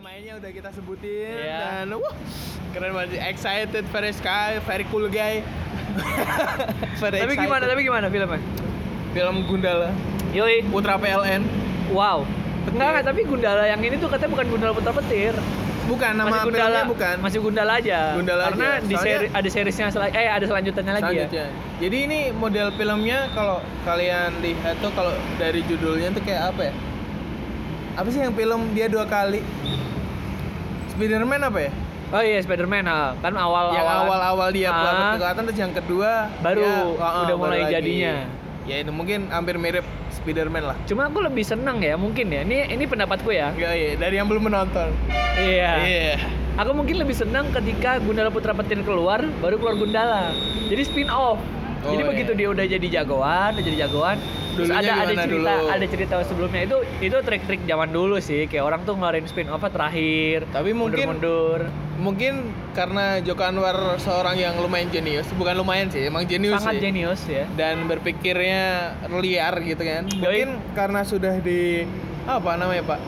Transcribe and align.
pemainnya 0.00 0.32
udah 0.34 0.48
kita 0.48 0.72
sebutin 0.72 1.28
Iya. 1.28 1.84
dan 1.84 1.92
wah 1.92 2.14
keren 2.72 2.96
banget 2.96 3.20
excited 3.22 3.84
very 3.84 4.08
sky 4.10 4.56
very 4.64 4.88
cool 4.88 5.04
guy 5.06 5.44
very 7.02 7.20
Tapi 7.20 7.28
excited. 7.28 7.44
gimana? 7.44 7.64
Tapi 7.68 7.80
gimana 7.84 8.06
filmnya? 8.08 8.40
film 9.12 9.36
Gundala 9.44 9.92
Yoi. 10.32 10.64
Putra 10.64 10.96
PLN 10.96 11.44
Wow. 11.92 12.24
Enggak, 12.62 12.88
enggak, 12.88 13.04
tapi 13.04 13.20
Gundala 13.26 13.66
yang 13.66 13.76
ini 13.78 13.98
tuh 13.98 14.08
katanya 14.08 14.32
bukan 14.32 14.46
Gundala 14.48 14.72
Putra 14.72 14.92
Petir. 14.94 15.36
bukan 15.84 16.12
nama 16.14 16.30
masih 16.30 16.44
Gundala, 16.46 16.64
filmnya 16.70 16.84
bukan 16.88 17.14
Masih 17.20 17.38
Gundala 17.42 17.72
aja. 17.76 17.98
Gundala 18.14 18.42
Karena 18.46 18.68
aja. 18.72 18.86
di 18.86 18.94
seri, 18.96 19.26
ada 19.28 19.48
seriesnya 19.50 19.86
sel- 19.90 20.08
eh 20.08 20.28
ada 20.30 20.46
selanjutnya 20.46 20.80
lagi 20.86 21.02
ya. 21.12 21.26
Selanjutnya. 21.26 21.46
Jadi 21.76 21.96
ini 22.00 22.18
model 22.32 22.68
filmnya 22.72 23.28
kalau 23.30 23.58
kalian 23.82 24.32
lihat 24.40 24.78
tuh 24.78 24.94
kalau 24.94 25.10
dari 25.36 25.60
judulnya 25.62 26.08
tuh 26.10 26.22
kayak 26.22 26.42
apa 26.48 26.62
ya? 26.62 26.74
Apa 27.94 28.08
sih 28.08 28.20
yang 28.20 28.32
film 28.32 28.72
dia 28.72 28.86
dua 28.86 29.04
kali? 29.04 29.42
Spiderman 30.90 31.40
apa 31.40 31.58
ya? 31.60 31.72
Oh 32.10 32.18
iya 32.18 32.42
Spider-Man 32.42 32.90
ah. 32.90 33.14
kan 33.22 33.30
awal 33.32 33.70
yang 33.70 33.86
awal-awal 33.86 34.50
dia 34.50 34.66
Ah. 34.66 34.74
dapat 34.74 34.94
kekuatan 35.14 35.42
terus 35.46 35.58
yang 35.62 35.70
kedua 35.72 36.10
Baru, 36.42 36.66
dia, 36.66 36.98
ah, 36.98 37.22
udah 37.22 37.26
baru 37.30 37.38
mulai 37.38 37.60
lagi. 37.62 37.74
jadinya. 37.78 38.14
Ya 38.66 38.76
itu 38.82 38.90
mungkin 38.90 39.30
hampir 39.30 39.54
mirip 39.56 39.86
Spiderman 40.10 40.66
lah. 40.66 40.76
Cuma 40.84 41.06
aku 41.06 41.22
lebih 41.22 41.46
seneng 41.46 41.78
ya 41.78 41.94
mungkin 41.94 42.26
ya. 42.28 42.42
Ini 42.42 42.66
ini 42.68 42.84
pendapatku 42.84 43.30
ya. 43.30 43.54
Enggak 43.54 43.72
ya, 43.72 43.90
dari 43.94 44.14
yang 44.18 44.26
belum 44.26 44.42
menonton. 44.42 44.90
Iya. 45.38 45.70
Iya. 45.80 46.14
Aku 46.58 46.74
mungkin 46.74 46.98
lebih 46.98 47.14
senang 47.14 47.46
ketika 47.54 48.02
Gundala 48.02 48.28
Putra 48.28 48.52
Petir 48.52 48.82
keluar, 48.82 49.22
baru 49.38 49.56
keluar 49.56 49.78
Gundala. 49.78 50.34
Jadi 50.66 50.82
spin 50.82 51.08
off. 51.08 51.38
Oh, 51.80 51.96
jadi 51.96 52.02
iya. 52.04 52.10
begitu 52.12 52.32
dia 52.36 52.48
udah 52.52 52.64
jadi 52.68 52.86
jagoan, 53.00 53.50
udah 53.56 53.64
jadi 53.64 53.78
jagoan. 53.88 54.16
Terus 54.50 54.68
Dulunya 54.68 54.92
ada 54.92 54.92
ada 55.00 55.14
cerita, 55.24 55.52
dulu? 55.54 55.66
ada 55.70 55.86
cerita 55.86 56.14
sebelumnya 56.26 56.60
itu 56.68 56.76
itu 57.00 57.16
trik-trik 57.24 57.60
zaman 57.64 57.88
dulu 57.88 58.16
sih. 58.20 58.44
Kayak 58.50 58.64
orang 58.68 58.80
tuh 58.84 58.94
ngeluarin 58.98 59.24
spin 59.24 59.48
off 59.48 59.64
terakhir. 59.64 60.44
Tapi 60.52 60.70
mungkin- 60.76 61.08
mundur, 61.08 61.60
Mungkin 62.00 62.48
karena 62.72 63.20
Joko 63.20 63.44
Anwar 63.44 64.00
seorang 64.00 64.40
yang 64.40 64.56
lumayan 64.56 64.88
jenius, 64.88 65.28
bukan 65.36 65.52
lumayan 65.52 65.92
sih, 65.92 66.08
emang 66.08 66.24
jenius 66.24 66.56
sangat 66.56 66.80
sih. 66.80 66.84
jenius 66.88 67.20
ya. 67.28 67.44
dan 67.60 67.84
berpikirnya 67.84 68.96
liar 69.20 69.52
gitu 69.60 69.84
kan. 69.84 70.08
Mungkin 70.08 70.48
karena 70.72 71.04
sudah 71.04 71.44
di 71.44 71.84
apa 72.24 72.56
namanya 72.56 72.96
Pak? 72.96 73.00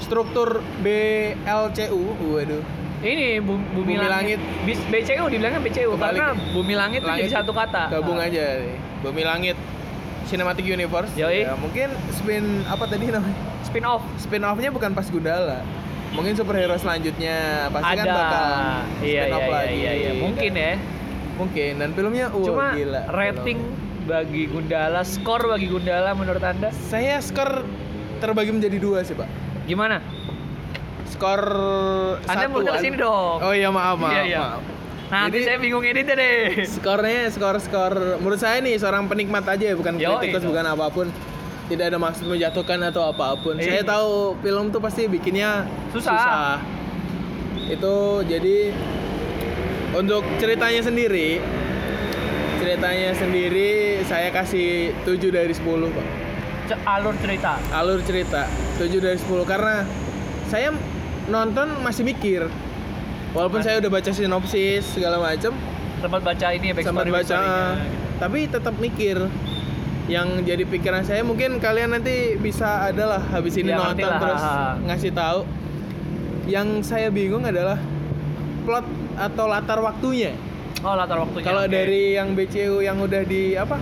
Struktur 0.00 0.64
BLCU, 0.80 2.16
waduh. 2.32 2.64
Ini 3.00 3.40
bu- 3.40 3.56
bumi, 3.72 3.72
Bumi 3.72 3.94
langit. 3.96 4.36
Langit. 4.36 4.40
Bis- 4.62 4.86
BCU 4.86 5.24
dibilangnya 5.26 5.60
BCU 5.60 5.90
Kebalik. 5.90 6.20
karena 6.20 6.26
bumi 6.52 6.74
langit, 6.74 7.00
itu 7.00 7.08
Langit 7.08 7.22
jadi 7.24 7.34
satu 7.34 7.52
kata. 7.52 7.82
Gabung 7.90 8.18
Ah. 8.18 8.28
aja 8.28 8.44
nih. 8.60 8.76
Bumi 9.00 9.22
Langit 9.22 9.56
Cinematic 10.26 10.62
Universe. 10.62 11.12
Yoi. 11.14 11.42
Ya, 11.42 11.56
mungkin 11.56 11.88
spin 12.12 12.44
apa 12.64 12.84
tadi 12.84 13.08
namanya? 13.08 13.34
Spin 13.62 13.82
off. 13.82 14.04
Spin 14.16 14.42
off-nya 14.42 14.68
bukan 14.68 14.92
pas 14.92 15.08
Gundala. 15.08 15.64
Mungkin 16.10 16.34
superhero 16.34 16.74
selanjutnya 16.74 17.36
pasti 17.70 17.88
ada. 17.88 17.98
kan 17.98 18.06
bakal 18.06 18.46
iya, 19.00 19.20
spin 19.22 19.32
off 19.32 19.40
iya, 19.40 19.50
lagi. 19.50 19.74
iya, 19.74 19.92
iya. 19.96 20.10
Mungkin 20.12 20.52
ya. 20.52 20.72
Mungkin 21.34 21.72
dan 21.78 21.90
filmnya 21.90 22.26
uh, 22.28 22.44
Cuma 22.44 22.66
gila. 22.70 23.00
rating 23.08 23.58
film. 23.58 24.06
bagi 24.06 24.42
Gundala, 24.44 25.00
skor 25.02 25.40
bagi 25.46 25.66
Gundala 25.66 26.12
menurut 26.12 26.42
Anda 26.42 26.68
saya 26.70 27.16
skor 27.18 27.64
terbagi 28.18 28.52
menjadi 28.52 28.76
dua 28.76 29.00
sih, 29.00 29.14
Pak. 29.14 29.24
gimana? 29.62 30.02
Skor 31.10 31.42
Anda 32.24 32.46
satu, 32.46 32.52
mundur 32.52 32.74
an- 32.74 32.80
sini 32.80 32.96
dong. 32.96 33.36
Oh 33.42 33.50
iya 33.50 33.68
maaf 33.68 33.96
maaf. 33.98 34.14
Iya, 34.14 34.22
iya. 34.24 34.38
maaf. 34.40 34.62
Nanti 35.10 35.26
Jadi- 35.34 35.46
saya 35.46 35.58
bingung 35.58 35.82
editnya 35.82 36.14
deh. 36.14 36.62
Skornya 36.64 37.26
skor 37.28 37.58
skor 37.58 37.94
menurut 38.18 38.38
saya 38.38 38.62
nih 38.62 38.78
seorang 38.78 39.10
penikmat 39.10 39.42
aja 39.44 39.64
ya 39.64 39.74
bukan 39.74 39.98
Yoi. 39.98 40.06
kritikus 40.22 40.46
bukan 40.46 40.64
apa 40.64 40.86
pun. 40.88 41.10
Tidak 41.66 41.84
ada 41.84 41.98
maksud 41.98 42.26
menjatuhkan 42.26 42.78
atau 42.84 43.10
apa 43.10 43.34
pun. 43.36 43.58
Iya. 43.58 43.78
Saya 43.78 43.82
tahu 43.84 44.38
film 44.38 44.70
tuh 44.70 44.78
pasti 44.78 45.06
bikinnya 45.06 45.66
Susah. 45.90 46.62
Itu 47.66 48.22
jadi 48.22 48.70
untuk 49.92 50.22
ceritanya 50.38 50.80
sendiri 50.80 51.42
ceritanya 52.60 53.10
sendiri 53.16 53.70
saya 54.04 54.28
kasih 54.28 54.92
7 55.02 55.32
dari 55.32 55.50
10, 55.50 55.90
Pak. 55.90 56.06
Alur 56.86 57.16
cerita. 57.18 57.58
Alur 57.72 57.98
cerita 58.00 58.46
7 58.76 59.00
dari 59.00 59.18
10 59.18 59.42
karena 59.42 59.82
saya 60.46 60.70
nonton 61.30 61.80
masih 61.80 62.02
mikir. 62.02 62.50
Walaupun 63.30 63.62
saya 63.62 63.78
udah 63.78 63.88
baca 63.88 64.10
sinopsis 64.10 64.82
segala 64.90 65.16
macam, 65.16 65.54
Sempat 65.96 66.20
baca 66.20 66.46
ini 66.50 66.66
ya 66.66 66.74
sempat 66.80 67.04
baca 67.04 67.12
backstory-nya. 67.12 67.52
ah, 67.52 67.74
tapi 68.16 68.48
tetap 68.48 68.74
mikir 68.76 69.20
yang 70.08 70.42
jadi 70.42 70.64
pikiran 70.64 71.04
saya 71.04 71.20
mungkin 71.20 71.56
kalian 71.56 71.92
nanti 71.92 72.34
bisa 72.34 72.88
adalah 72.88 73.20
habis 73.22 73.54
ini 73.54 73.68
Ya, 73.68 73.78
nonton 73.78 74.08
terus 74.10 74.42
ngasih 74.82 75.12
tahu 75.12 75.40
yang 76.46 76.80
saya 76.80 77.06
bingung 77.08 77.44
adalah 77.44 77.76
plot 78.62 78.88
atau 79.14 79.44
latar 79.46 79.78
waktunya 79.78 80.32
Oh 80.80 80.96
latar 80.96 81.20
waktunya. 81.20 81.44
kalau 81.44 81.62
oke. 81.62 81.70
dari 81.70 82.16
yang 82.16 82.32
BCU 82.32 82.80
yang 82.80 82.96
udah 82.98 83.22
di 83.22 83.54
apa 83.54 83.76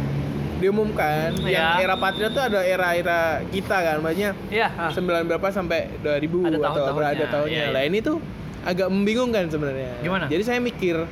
diumumkan 0.59 1.31
yang 1.41 1.79
Ya. 1.79 1.81
era 1.81 1.95
Patriot 1.95 2.31
tuh 2.31 2.43
ada 2.43 2.61
era-era 2.61 3.21
kita 3.47 3.77
kan 3.77 3.97
maksudnya 3.99 4.35
Iya. 4.49 4.69
ah. 4.71 4.91
9 4.91 4.99
berapa 5.25 5.49
sampai 5.49 5.89
2000 5.99 6.45
Ada 6.45 6.59
atau 6.61 6.83
berapa 6.91 7.11
ada 7.11 7.25
tahunnya. 7.29 7.55
Iya, 7.55 7.65
iya. 7.65 7.75
Lah 7.75 7.83
ini 7.85 7.99
tuh 8.01 8.17
agak 8.61 8.87
membingungkan 8.87 9.47
sebenarnya. 9.47 9.91
Gimana? 10.01 10.27
Jadi 10.27 10.43
saya 10.43 10.59
mikir 10.59 11.07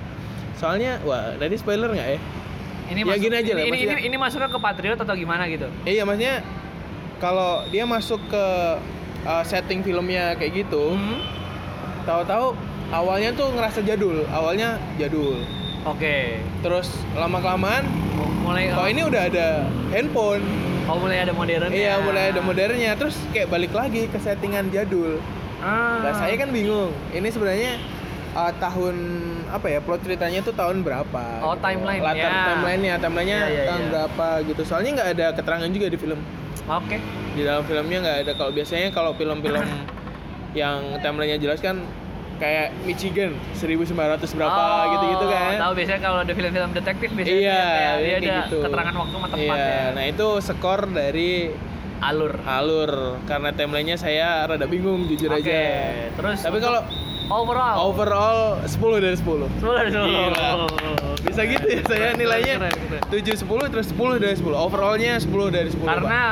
soalnya 0.55 0.99
wah 1.03 1.35
tadi 1.35 1.55
spoiler 1.55 1.89
nggak 1.89 2.09
ya? 2.09 2.21
Ini 2.87 3.01
Ya, 3.01 3.05
masuk- 3.05 3.19
gini 3.21 3.35
aja 3.37 3.53
lah, 3.53 3.63
Ini, 3.63 3.69
ini, 3.69 3.79
ini, 3.85 4.03
ini 4.05 4.17
masuknya 4.17 4.47
ke 4.47 4.59
Patriot 4.59 4.95
atau 4.97 5.15
gimana 5.15 5.43
gitu? 5.47 5.67
Iya 5.83 6.03
maksudnya 6.03 6.39
kalau 7.17 7.67
dia 7.67 7.83
masuk 7.83 8.23
ke 8.25 8.45
uh, 9.25 9.43
setting 9.43 9.81
filmnya 9.81 10.35
kayak 10.35 10.65
gitu, 10.65 10.93
Hmm. 10.93 11.19
tahu-tahu 12.03 12.55
awalnya 12.89 13.33
tuh 13.33 13.51
ngerasa 13.51 13.83
jadul, 13.83 14.23
awalnya 14.29 14.79
jadul. 14.95 15.43
Oke. 15.87 16.43
Terus 16.61 16.89
lama 17.15 17.39
kelamaan, 17.39 17.87
Oh, 18.17 18.31
mulai 18.43 18.73
oh 18.73 18.87
ini 18.87 19.03
udah 19.03 19.29
ada 19.29 19.47
handphone, 19.89 20.41
oh 20.85 20.97
mulai 20.97 21.21
ada 21.21 21.31
modern. 21.31 21.69
iya 21.69 22.01
mulai 22.01 22.33
ada 22.33 22.41
modernnya, 22.41 22.97
terus 22.97 23.13
kayak 23.29 23.47
balik 23.47 23.71
lagi 23.71 24.09
ke 24.09 24.17
settingan 24.17 24.67
jadul. 24.69 25.21
Ah. 25.59 26.01
Nah 26.01 26.13
saya 26.17 26.35
kan 26.35 26.49
bingung. 26.49 26.91
Ini 27.11 27.29
sebenarnya 27.29 27.77
uh, 28.33 28.53
tahun 28.57 28.97
apa 29.47 29.67
ya? 29.69 29.79
Plot 29.79 30.01
ceritanya 30.01 30.41
tuh 30.41 30.53
tahun 30.53 30.81
berapa? 30.81 31.25
Oh, 31.41 31.53
gitu. 31.53 31.61
timeline, 31.61 32.01
Latar 32.01 32.17
ya. 32.27 32.45
timelinenya, 32.51 32.95
timelinenya 32.99 33.39
Ya, 33.39 33.47
ya, 33.47 33.63
tahun 33.69 33.83
ya. 33.83 33.89
berapa 33.93 34.27
gitu. 34.45 34.63
Soalnya 34.65 34.91
nggak 34.97 35.09
ada 35.13 35.27
keterangan 35.37 35.69
juga 35.69 35.87
di 35.87 35.99
film. 35.99 36.21
Oke. 36.67 36.97
Di 37.33 37.43
dalam 37.45 37.63
filmnya 37.63 37.99
nggak 38.01 38.19
ada. 38.25 38.33
Kalau 38.33 38.51
biasanya 38.51 38.89
kalau 38.91 39.13
film-film 39.13 39.65
yang 40.57 40.79
timelinenya 40.99 41.39
jelas 41.39 41.61
kan 41.61 41.85
kayak 42.37 42.67
Michigan 42.83 43.31
1900 43.53 43.93
berapa 44.31 44.61
Oh, 44.61 44.83
gitu-gitu 44.91 45.25
kan. 45.27 45.55
Tahu 45.59 45.73
biasanya 45.75 46.01
kalau 46.01 46.19
ada 46.21 46.33
film-film 46.33 46.71
detektif 46.73 47.09
biasanya 47.11 47.39
Iya, 47.39 47.53
kayak 47.57 47.95
dia 47.97 48.07
kayak 48.07 48.19
ada 48.19 48.35
gitu. 48.43 48.59
keterangan 48.63 48.95
waktu 48.97 49.15
sama 49.15 49.29
tempat 49.29 49.57
Iya, 49.57 49.67
ya. 49.67 49.85
nah 49.93 50.05
itu 50.05 50.27
skor 50.41 50.81
dari 50.89 51.31
Alur. 51.97 52.33
alur 52.45 52.93
karena 53.25 53.51
timelinenya 53.51 53.97
saya 53.97 54.45
rada 54.45 54.65
bingung 54.65 55.05
jujur 55.07 55.33
Oke. 55.33 55.41
aja. 55.43 55.61
Terus 56.13 56.39
Tapi 56.41 56.59
kalau 56.61 56.85
overall 57.29 57.77
overall 57.85 58.41
10 58.63 59.03
dari 59.03 59.17
10. 59.17 59.19
Sepuluh 59.19 59.75
dari 59.75 59.91
sepuluh. 59.91 60.11
Gila. 60.11 60.51
Bisa 61.27 61.43
gitu 61.43 61.67
ya 61.67 61.81
saya 61.85 62.09
nilainya 62.15 62.55
Keren, 62.61 62.75
keren. 63.03 63.03
7 63.11 63.43
10 63.67 63.73
terus 63.73 63.87
10 63.91 64.17
dari 64.17 64.35
10. 64.35 64.55
Overallnya 64.57 65.13
10 65.19 65.49
dari 65.49 65.69
10. 65.69 65.83
Karena 65.83 66.23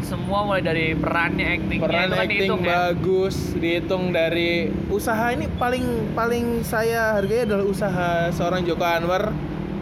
semua 0.00 0.40
mulai 0.42 0.64
dari 0.64 0.96
perannya, 0.96 1.44
Pak. 1.44 1.56
actingnya 1.60 1.84
peran 1.84 2.00
itu 2.00 2.08
kan 2.08 2.16
acting 2.18 2.30
dihitung 2.32 2.60
ya. 2.60 2.68
bagus, 2.72 3.36
dihitung 3.54 4.04
dari 4.08 4.50
usaha 4.88 5.26
ini 5.30 5.46
paling 5.52 5.84
paling 6.12 6.44
saya 6.62 7.12
hargai 7.14 7.44
adalah 7.44 7.64
usaha 7.64 8.08
seorang 8.32 8.64
Joko 8.64 8.82
Anwar 8.82 9.28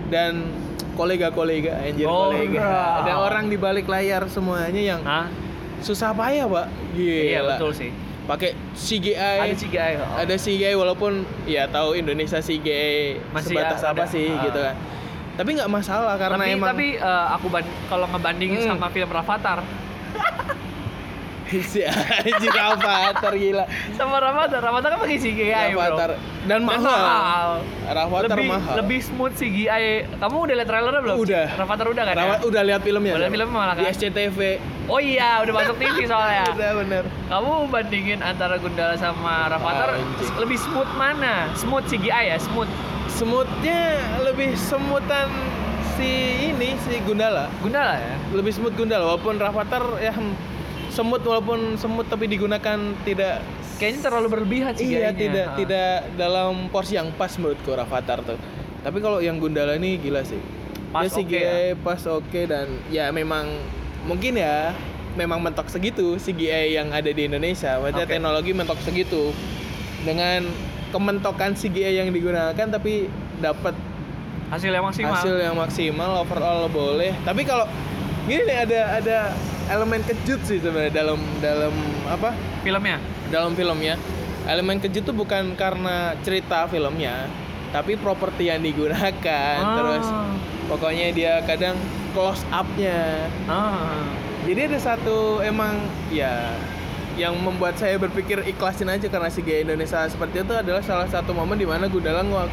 dan 0.08 0.50
kolega-kolega 0.94 1.78
anjir 1.78 2.06
Oh, 2.06 2.32
kolega. 2.32 2.58
bro. 2.58 3.06
Ada 3.06 3.12
orang 3.20 3.44
di 3.46 3.56
balik 3.56 3.86
layar 3.86 4.26
semuanya 4.26 4.82
yang 4.82 5.00
Hah? 5.00 5.30
susah 5.78 6.10
payah, 6.10 6.48
Pak. 6.48 6.66
Gila. 6.90 7.22
Iya 7.22 7.40
betul 7.46 7.70
sih. 7.70 7.90
Pakai 8.26 8.50
CGI. 8.74 9.38
Ada 9.46 9.54
CGI. 9.54 9.92
oh. 10.02 10.18
ada 10.18 10.34
CGI 10.34 10.74
walaupun 10.74 11.22
ya 11.46 11.70
tahu 11.70 11.94
Indonesia 11.94 12.42
CGI 12.42 13.22
Masih 13.30 13.54
sebatas 13.54 13.80
ada, 13.86 13.94
apa 13.94 14.04
sih 14.10 14.26
ah. 14.26 14.42
gitu 14.50 14.58
kan. 14.58 14.74
Tapi 15.36 15.50
nggak 15.54 15.70
masalah 15.70 16.14
karena 16.18 16.42
tapi, 16.42 16.52
emang 16.58 16.68
tapi 16.74 16.86
eh, 16.98 17.26
aku 17.38 17.46
kalau 17.86 18.06
ngebandingin 18.10 18.60
Hmm. 18.66 18.70
sama 18.74 18.90
film 18.90 19.10
Rafathar, 19.12 19.62
si 21.46 21.80
anjir 21.86 22.54
Avatar 22.58 23.32
gila. 23.38 23.64
sama 23.94 24.18
Rafathar, 24.18 24.60
Rafathar 24.62 24.90
kan 24.96 24.98
pakai 25.06 25.18
CGI 25.22 25.74
Avatar 25.74 26.10
bro. 26.18 26.48
dan 26.50 26.60
mahal. 26.66 27.62
Avatar 27.86 28.34
lebih, 28.34 28.50
mahal. 28.50 28.74
lebih 28.82 28.98
smooth 29.02 29.34
CGI. 29.38 29.84
Kamu 30.18 30.36
udah 30.42 30.54
lihat 30.58 30.68
trailernya 30.68 31.02
belum? 31.06 31.16
Udah. 31.22 31.46
Rafathar 31.54 31.86
udah 31.86 32.02
kan? 32.02 32.14
ya? 32.18 32.36
Udah 32.42 32.62
lihat 32.66 32.80
filmnya. 32.82 33.14
Udah 33.14 33.28
film 33.30 33.48
malah 33.54 33.74
Di 33.78 33.86
kan? 33.86 33.94
SCTV. 33.94 34.38
Oh 34.86 35.00
iya, 35.02 35.42
udah 35.42 35.54
masuk 35.54 35.76
TV 35.78 36.06
soalnya. 36.06 36.46
Udah 36.54 36.70
bener. 36.78 37.04
Kamu 37.26 37.52
bandingin 37.70 38.20
antara 38.22 38.54
Gundala 38.58 38.94
sama 38.94 39.50
Rafathar 39.50 39.98
Anjing. 39.98 40.34
lebih 40.38 40.58
smooth 40.62 40.90
mana? 40.94 41.50
Smooth 41.58 41.86
CGI 41.90 42.34
ya, 42.34 42.38
smooth. 42.38 42.70
Smoothnya 43.10 43.98
lebih 44.22 44.54
semutan 44.54 45.26
si 45.98 46.10
ini 46.54 46.78
si 46.86 47.02
Gundala. 47.02 47.50
Gundala 47.64 47.98
ya. 47.98 48.14
Lebih 48.30 48.52
smooth 48.54 48.74
Gundala 48.78 49.10
walaupun 49.10 49.42
Rafathar 49.42 49.82
ya 49.98 50.14
hmm, 50.14 50.55
semut 50.96 51.20
walaupun 51.20 51.76
semut 51.76 52.08
tapi 52.08 52.24
digunakan 52.24 52.74
tidak 53.04 53.44
kayaknya 53.76 54.00
terlalu 54.02 54.28
berlebihan 54.32 54.72
sih 54.72 54.88
Iya, 54.88 55.12
kayaknya. 55.12 55.20
tidak 55.20 55.46
Ah. 55.46 55.54
tidak 55.54 55.90
dalam 56.16 56.52
porsi 56.66 56.96
yang 56.96 57.12
pas 57.12 57.28
menurutku 57.36 57.68
Rafathar 57.70 58.24
tuh. 58.24 58.40
Tapi 58.80 58.98
kalau 58.98 59.20
yang 59.20 59.36
Gundala 59.36 59.76
ini 59.76 60.00
gila 60.00 60.24
sih. 60.24 60.40
Pas 60.88 61.04
Dia 61.04 61.12
oke 61.12 61.20
CGI 61.20 61.64
pas 61.76 62.00
oke 62.02 62.40
dan 62.42 62.66
ya 62.88 63.10
memang 63.10 63.44
mungkin 64.06 64.34
ya 64.34 64.72
memang 65.12 65.40
mentok 65.40 65.68
segitu 65.68 66.16
CGI 66.16 66.72
yang 66.72 66.88
ada 66.90 67.08
di 67.08 67.24
Indonesia. 67.24 67.76
Maksudnya 67.76 68.04
Oke. 68.04 68.12
teknologi 68.14 68.50
mentok 68.52 68.80
segitu. 68.80 69.36
Dengan 70.00 70.46
kementokan 70.88 71.52
CGI 71.52 71.98
yang 71.98 72.08
digunakan 72.08 72.54
tapi 72.54 73.10
dapat 73.36 73.74
hasil 74.48 74.70
yang 74.70 74.86
maksimal. 74.86 75.12
hasil 75.12 75.34
yang 75.36 75.52
maksimal 75.52 76.22
overall 76.22 76.70
boleh. 76.70 77.12
Tapi 77.20 77.42
kalau 77.42 77.66
gini 78.24 78.46
nih 78.46 78.58
ada 78.62 78.80
ada 78.96 79.18
elemen 79.66 80.00
kejut 80.02 80.40
sih 80.42 80.58
sebenarnya 80.58 80.92
dalam 80.94 81.20
dalam 81.38 81.74
apa? 82.06 82.30
Filmnya. 82.60 82.98
dalam 83.26 83.52
filmnya 83.52 83.98
elemen 84.46 84.78
kejut 84.78 85.02
tuh 85.02 85.10
bukan 85.12 85.54
karena 85.54 86.14
cerita 86.20 86.66
filmnya 86.66 87.26
tapi 87.68 87.98
properti 87.98 88.46
yang 88.46 88.62
digunakan 88.62 89.10
Ah. 89.58 89.74
terus 89.74 90.06
pokoknya 90.66 91.10
dia 91.10 91.32
kadang 91.42 91.74
close 92.12 92.46
up-nya 92.48 93.26
Ah. 93.50 94.06
jadi 94.46 94.70
ada 94.70 94.78
satu 94.78 95.42
emang 95.42 95.74
ya 96.08 96.54
yang 97.16 97.34
membuat 97.34 97.74
saya 97.74 97.98
berpikir 97.98 98.46
ikhlasin 98.46 98.86
aja 98.86 99.08
karena 99.08 99.26
si 99.26 99.42
gaya 99.42 99.64
Indonesia 99.64 100.06
seperti 100.06 100.40
itu 100.40 100.54
adalah 100.54 100.80
salah 100.80 101.08
satu 101.08 101.34
momen 101.34 101.56
di 101.56 101.66
mana 101.66 101.90
Gundala 101.90 102.22
ngu- 102.22 102.52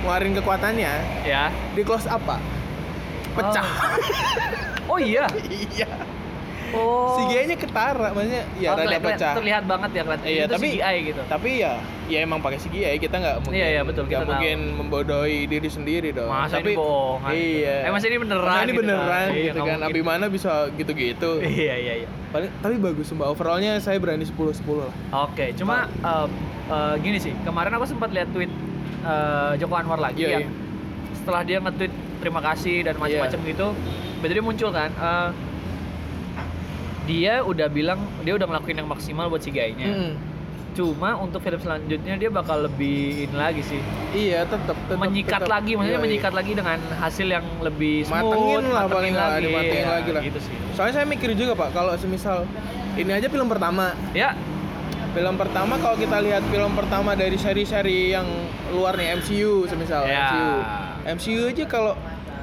ngeluarin 0.00 0.36
kekuatannya 0.36 0.92
Ya. 1.24 1.48
di 1.72 1.80
close 1.80 2.04
up 2.04 2.20
pak 2.20 2.44
pecah 3.32 3.64
Oh 4.84 4.98
iya. 4.98 5.24
iya 5.72 5.88
Oh. 6.72 7.12
si 7.12 7.22
gayanya 7.26 7.54
ketara 7.54 8.08
maksudnya 8.10 8.42
ya 8.54 8.68
Oh, 8.68 8.76
rada 8.76 8.86
keli- 8.86 9.02
pecah 9.04 9.32
Terlihat 9.34 9.64
banget 9.64 9.90
ya 9.90 10.02
kelihatan. 10.02 10.26
Iya, 10.26 10.42
itu 10.42 10.52
tapi- 10.52 10.70
CGI 10.72 10.96
gitu. 11.04 11.20
tapi 11.26 11.50
ya 11.58 11.72
ya 12.06 12.18
emang 12.20 12.38
pakai 12.38 12.58
CGI 12.58 12.96
kita 12.96 13.16
nggak 13.16 13.36
mungkin 13.40 13.56
Iya, 13.56 13.68
iya, 13.68 13.82
betul, 13.82 14.04
kita 14.04 14.24
mungkin 14.24 14.58
membodohi 14.76 15.38
diri 15.44 15.66
sendiri 15.66 16.10
dong 16.10 16.26
Masa 16.26 16.56
tapi 16.56 16.70
ini 16.70 16.76
bohongan? 16.76 17.30
iya 17.32 17.76
Eh, 17.80 17.90
masa 17.90 18.06
ini 18.06 18.18
beneran 18.18 18.46
Masa 18.46 18.60
ini 18.60 18.68
gitu 18.68 18.80
beneran 18.80 19.06
kan? 19.06 19.28
Iya, 19.28 19.42
gitu 19.44 19.58
nggak 19.58 19.76
kan. 19.76 19.88
Abimana 19.88 20.24
bisa 20.26 20.52
gitu-gitu 20.72 21.30
Iya 21.60 21.74
iya 21.76 21.94
iya. 21.96 22.08
paling 22.28 22.50
tapi 22.56 22.74
bagus 22.76 23.10
mbak 23.10 23.26
overallnya 23.28 23.72
saya 23.78 23.96
berani 23.96 24.22
10 24.22 24.34
10 24.56 24.62
lah 24.80 24.92
Oke, 25.24 25.50
cuma 25.52 25.86
em, 25.86 26.30
eh, 26.68 26.94
gini 27.00 27.18
sih. 27.18 27.34
Kemarin 27.40 27.74
aku 27.74 27.84
sempat 27.84 28.10
lihat 28.10 28.30
tweet 28.30 28.50
eh, 29.00 29.52
Joko 29.56 29.74
Anwar 29.74 29.98
lagi 29.98 30.22
Iya, 30.22 30.38
yang 30.38 30.46
setelah 31.12 31.42
dia 31.42 31.58
nge-tweet 31.58 31.90
terima 32.18 32.40
kasih 32.40 32.82
dan 32.82 32.94
macam-macam 32.96 33.38
Iya. 33.38 33.48
gitu, 33.48 33.66
berarti 34.18 34.32
dia 34.32 34.44
muncul 34.44 34.70
kan. 34.70 34.90
eh, 34.92 35.28
dia 37.10 37.42
udah 37.42 37.66
bilang 37.66 37.98
dia 38.22 38.32
udah 38.32 38.46
ngelakuin 38.46 38.78
yang 38.78 38.86
maksimal 38.86 39.26
buat 39.26 39.42
si 39.42 39.50
gayanya. 39.50 39.90
Mm. 39.90 40.14
Cuma 40.70 41.18
untuk 41.18 41.42
film 41.42 41.58
selanjutnya 41.58 42.14
dia 42.14 42.30
bakal 42.30 42.62
lebih 42.62 43.26
ini 43.26 43.34
lagi 43.34 43.58
sih. 43.60 43.82
iya 44.12 44.46
tetap 44.46 44.78
tetap 44.78 44.96
menyikat 44.96 45.42
tetap. 45.42 45.50
lagi, 45.50 45.74
maksudnya 45.74 45.90
Iya, 45.90 45.98
iya. 45.98 46.06
menyikat 46.06 46.32
lagi 46.32 46.52
dengan 46.54 46.78
hasil 46.96 47.26
yang 47.28 47.46
lebih 47.60 47.94
smooth, 48.02 48.22
Matengin 48.22 48.64
lah 48.64 48.84
matengin 48.86 48.94
paling 48.94 49.12
nggak, 49.12 49.30
dimatengin 49.42 49.82
ya, 49.82 49.90
lagi 49.92 50.10
lah. 50.10 50.22
Gitu 50.22 50.38
sih. 50.40 50.54
soalnya 50.72 50.94
saya 50.94 51.06
mikir 51.06 51.34
juga 51.34 51.52
pak 51.58 51.68
kalau 51.70 51.92
semisal 51.96 52.46
ini 52.92 53.10
aja 53.10 53.26
film 53.26 53.44
pertama 53.44 53.92
Ya, 54.12 54.30
film 55.10 55.34
pertama 55.34 55.74
kalau 55.76 55.96
kita 55.96 56.16
lihat 56.18 56.42
film 56.46 56.72
pertama 56.72 57.10
dari 57.12 57.34
seri-seri 57.34 58.14
yang 58.14 58.26
luar 58.70 58.94
nih 58.94 59.18
MCU 59.18 59.66
semisal 59.66 60.06
Ya. 60.06 60.22
MCU 60.22 60.50
MCU 61.10 61.42
aja 61.48 61.64
kalau 61.66 61.92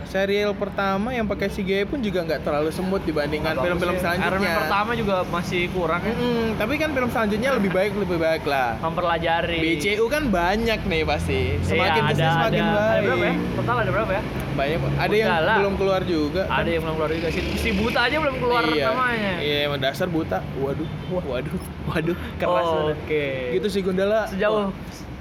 serial 0.08 0.52
pertama 0.54 1.12
yang 1.12 1.24
pakai 1.24 1.48
CGI 1.48 1.84
pun 1.84 2.00
juga 2.00 2.24
nggak 2.24 2.42
terlalu 2.42 2.70
semut 2.70 3.04
dibandingkan 3.04 3.54
film-film 3.56 3.94
sih. 3.94 4.08
Iron 4.08 4.10
Man 4.10 4.24
selanjutnya 4.24 4.52
pertama 4.58 4.92
juga 4.94 5.16
masih 5.26 5.62
kurang 5.70 6.02
ya. 6.02 6.14
Mm-mm, 6.14 6.56
tapi 6.56 6.74
kan 6.76 6.90
film 6.90 7.10
selanjutnya 7.10 7.50
lebih 7.54 7.70
baik 7.70 7.92
lebih 7.94 8.18
baik 8.18 8.44
lah 8.44 8.80
Mempelajari. 8.80 9.60
BCU 9.60 10.06
kan 10.08 10.24
banyak 10.28 10.80
nih 10.82 11.02
pasti 11.04 11.38
semakin 11.62 11.76
Iya, 11.94 12.08
ke 12.08 12.14
sini 12.14 12.24
ada, 12.24 12.34
semakin 12.34 12.62
ada, 12.62 12.74
baik 12.74 12.88
Ada 12.90 13.04
berapa 13.06 13.26
ya? 13.26 13.36
Total 13.54 13.76
ada 13.78 13.92
berapa 13.92 14.12
ya? 14.12 14.24
banyak 14.50 14.80
ada 14.98 15.14
yang 15.14 15.30
Gundala. 15.30 15.54
belum 15.56 15.74
keluar 15.78 16.02
juga 16.02 16.42
kan? 16.44 16.58
Ada 16.58 16.70
yang 16.72 16.82
belum 16.82 16.96
keluar 16.98 17.12
juga. 17.14 17.28
Si, 17.30 17.40
si 17.56 17.70
Buta 17.72 18.00
aja 18.02 18.16
belum 18.18 18.36
keluar 18.40 18.64
iya. 18.68 18.86
namanya. 18.90 19.34
iya 19.38 19.58
emang 19.66 19.78
dasar 19.78 20.08
buta 20.08 20.42
waduh 20.58 20.90
waduh 21.14 21.60
waduh 21.86 22.18
keras 22.36 22.66
Oh. 22.66 22.90
Oke. 22.90 23.54
gitu 23.54 23.68
sih 23.70 23.82
Gundala 23.82 24.26
Sejauh 24.26 24.74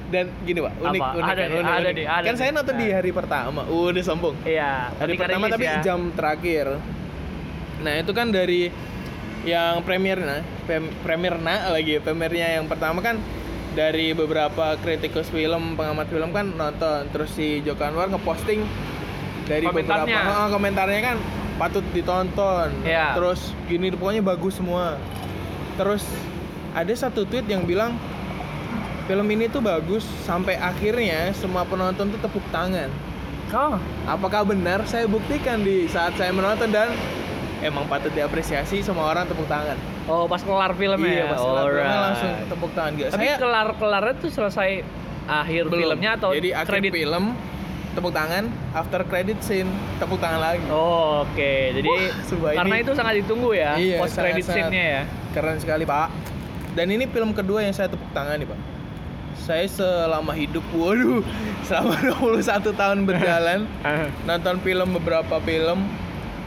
dan 0.06 0.30
gini 0.40 0.58
pak 0.60 0.72
unik 0.78 1.00
Apa? 1.00 1.08
unik 1.12 1.24
Ada 1.24 1.34
kan, 1.34 1.36
nih, 1.42 1.56
unik, 1.56 1.66
ada 1.66 1.80
unik. 1.80 1.94
nih, 1.94 2.06
ada 2.06 2.24
kan 2.24 2.34
saya 2.36 2.50
nonton 2.52 2.74
di 2.74 2.84
Nah. 2.84 2.94
hari 2.94 3.10
pertama 3.10 3.60
udah 3.64 4.02
sombong 4.02 4.36
Iya, 4.42 4.72
hari 4.94 5.12
pertama 5.14 5.44
tapi 5.46 5.64
ya. 5.64 5.82
jam 5.82 6.00
terakhir 6.10 6.66
nah 7.76 7.92
itu 7.92 8.10
kan 8.10 8.26
dari 8.28 8.72
yang 9.42 9.78
premiernya 9.80 10.40
pem, 10.64 10.88
premierna 11.00 11.70
lagi 11.70 11.98
premiernya 11.98 12.56
yang 12.56 12.66
pertama 12.66 12.98
kan 12.98 13.20
dari 13.72 14.10
beberapa 14.10 14.74
kritikus 14.76 15.28
film 15.28 15.74
pengamat 15.74 16.06
film 16.06 16.30
kan 16.30 16.48
nonton 16.48 17.06
terus 17.10 17.30
si 17.30 17.60
Joko 17.60 17.82
Anwar 17.82 18.08
ngeposting 18.08 18.64
dari 19.44 19.62
beberapa 19.64 20.02
Komentarnya. 20.02 20.18
Ah, 20.18 20.48
komentarnya 20.48 21.00
kan 21.04 21.16
patut 21.56 21.84
ditonton 21.90 22.68
Iya. 22.82 23.12
terus 23.12 23.52
gini 23.64 23.90
pokoknya 23.90 24.20
bagus 24.20 24.54
semua 24.54 24.96
terus 25.74 26.02
ada 26.72 26.90
satu 26.90 27.22
tweet 27.22 27.44
yang 27.44 27.62
bilang 27.62 27.94
film 29.06 29.26
ini 29.28 29.46
tuh 29.46 29.60
bagus 29.60 30.02
sampai 30.22 30.54
akhirnya 30.54 31.30
semua 31.32 31.62
penonton 31.62 32.10
tuh 32.10 32.20
tepuk 32.20 32.42
tangan 32.50 32.90
Oh, 33.48 33.78
Apakah 34.04 34.42
benar? 34.42 34.82
Saya 34.84 35.06
buktikan 35.06 35.62
di 35.62 35.86
saat 35.86 36.18
saya 36.18 36.34
menonton 36.34 36.66
dan 36.66 36.90
emang 37.62 37.86
patut 37.86 38.10
diapresiasi 38.10 38.82
semua 38.82 39.06
orang 39.06 39.22
tepuk 39.24 39.46
tangan. 39.46 39.78
oh 40.04 40.26
pas 40.26 40.38
kelar 40.38 40.74
filmnya. 40.74 41.06
iya, 41.06 41.22
ya? 41.22 41.26
pas 41.28 41.38
kelar 41.40 41.62
filmnya 41.64 41.86
Alright. 41.86 42.04
langsung 42.04 42.30
tepuk 42.44 42.70
tangan 42.74 42.92
gitu. 42.92 43.08
Tapi 43.08 43.22
saya 43.22 43.38
kelar 43.38 43.68
kelarnya 43.74 44.14
tuh 44.18 44.30
selesai 44.30 44.70
akhir 45.24 45.62
belum. 45.64 45.78
filmnya 45.94 46.10
atau 46.14 46.30
Jadi 46.30 46.50
akhir 46.52 46.66
kredit? 46.68 46.92
film 46.92 47.24
tepuk 47.94 48.12
tangan, 48.12 48.44
after 48.74 49.00
credit 49.06 49.38
scene 49.40 49.70
tepuk 49.96 50.18
tangan 50.18 50.40
lagi. 50.42 50.66
Oh, 50.68 51.22
oke. 51.22 51.52
Jadi 51.72 51.86
Wah, 52.36 52.52
karena 52.52 52.74
ini- 52.76 52.82
itu 52.82 52.92
sangat 52.92 53.14
ditunggu 53.16 53.50
ya 53.54 53.70
Iya, 53.78 53.96
post 54.02 54.18
credit 54.18 54.42
scene-nya 54.44 54.84
ya. 54.84 55.02
Keren 55.32 55.56
sekali, 55.56 55.86
Pak. 55.86 56.08
Dan 56.74 56.90
ini 56.90 57.06
film 57.06 57.30
kedua 57.30 57.62
yang 57.62 57.72
saya 57.72 57.86
tepuk 57.88 58.10
tangan 58.10 58.36
nih, 58.36 58.50
Pak. 58.50 58.58
Saya 59.36 59.66
selama 59.66 60.32
hidup, 60.32 60.64
waduh, 60.72 61.20
selama 61.62 61.94
21 62.40 62.40
tahun 62.72 62.98
berjalan 63.04 63.60
nonton 64.28 64.58
film 64.58 64.88
beberapa 64.92 65.38
film 65.40 65.86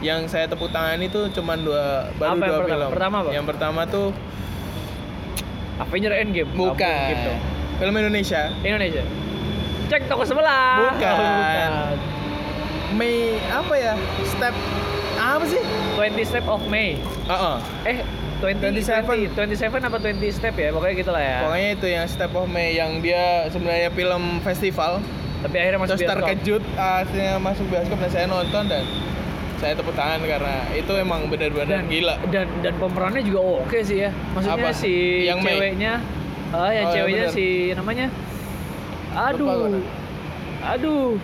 yang 0.00 0.24
saya 0.26 0.44
tepuk 0.44 0.68
tangan 0.68 0.96
itu 0.98 1.28
cuman 1.30 1.60
dua 1.60 2.08
baru 2.16 2.32
Apa 2.34 2.44
dua 2.44 2.58
pertama? 2.58 2.66
film. 2.66 2.88
Pertama 2.90 3.16
apa? 3.20 3.30
Yang 3.30 3.46
pertama 3.46 3.80
tuh 3.84 4.08
Avenger 5.78 6.12
Endgame. 6.14 6.50
Bukan 6.50 7.12
dong. 7.20 7.40
film 7.78 7.94
Indonesia. 7.94 8.42
Indonesia. 8.60 9.04
Cek 9.88 10.02
toko 10.06 10.22
sebelah. 10.22 10.92
Bukan. 10.92 11.08
Oh, 11.10 11.32
bukan. 11.36 11.70
Mei 12.92 13.16
apa 13.44 13.74
ya? 13.74 13.94
Step 14.24 14.52
apa 15.20 15.44
sih? 15.44 15.60
20 15.94 16.24
Step 16.24 16.46
of 16.46 16.62
May. 16.66 16.96
Heeh. 17.26 17.56
Eh, 17.86 17.98
20 18.40 18.72
27. 18.72 19.04
20, 19.04 19.36
27 19.36 19.84
apa 19.84 19.98
20 20.00 20.32
Step 20.32 20.54
ya? 20.54 20.68
Pokoknya 20.70 20.94
gitu 20.96 21.10
lah 21.10 21.22
ya. 21.22 21.38
Pokoknya 21.44 21.68
itu 21.70 21.86
yang 21.86 22.04
Step 22.06 22.32
of 22.32 22.46
May 22.46 22.68
yang 22.72 22.90
dia 22.98 23.22
sebenarnya 23.48 23.90
film 23.90 24.22
festival. 24.40 25.04
Tapi 25.40 25.56
akhirnya 25.56 25.78
masuk 25.78 25.90
Terus 25.90 26.02
bioskop. 26.02 26.16
terkejut 26.22 26.62
akhirnya 26.74 27.32
masuk 27.38 27.64
bioskop 27.66 27.98
dan 27.98 28.10
saya 28.10 28.26
nonton 28.26 28.64
dan 28.66 28.84
saya 29.56 29.72
tepuk 29.72 29.92
tangan 29.92 30.20
karena 30.22 30.54
itu 30.70 30.92
emang 30.94 31.20
benar-benar 31.26 31.80
gila. 31.84 32.14
Dan 32.28 32.48
dan 32.60 32.72
pemerannya 32.76 33.20
juga 33.20 33.40
oke 33.60 33.78
sih 33.80 34.04
ya. 34.04 34.10
Maksudnya 34.30 34.56
Apa? 34.62 34.72
si 34.72 34.92
Yang 35.24 35.38
May? 35.40 35.52
ceweknya 35.54 35.92
Ah, 36.50 36.56
yang 36.56 36.60
Oh, 36.60 36.68
yang 36.68 36.86
ceweknya 36.92 37.24
bener. 37.24 37.36
si 37.36 37.46
namanya 37.72 38.06
Aduh. 39.10 39.80
Aduh. 40.62 41.16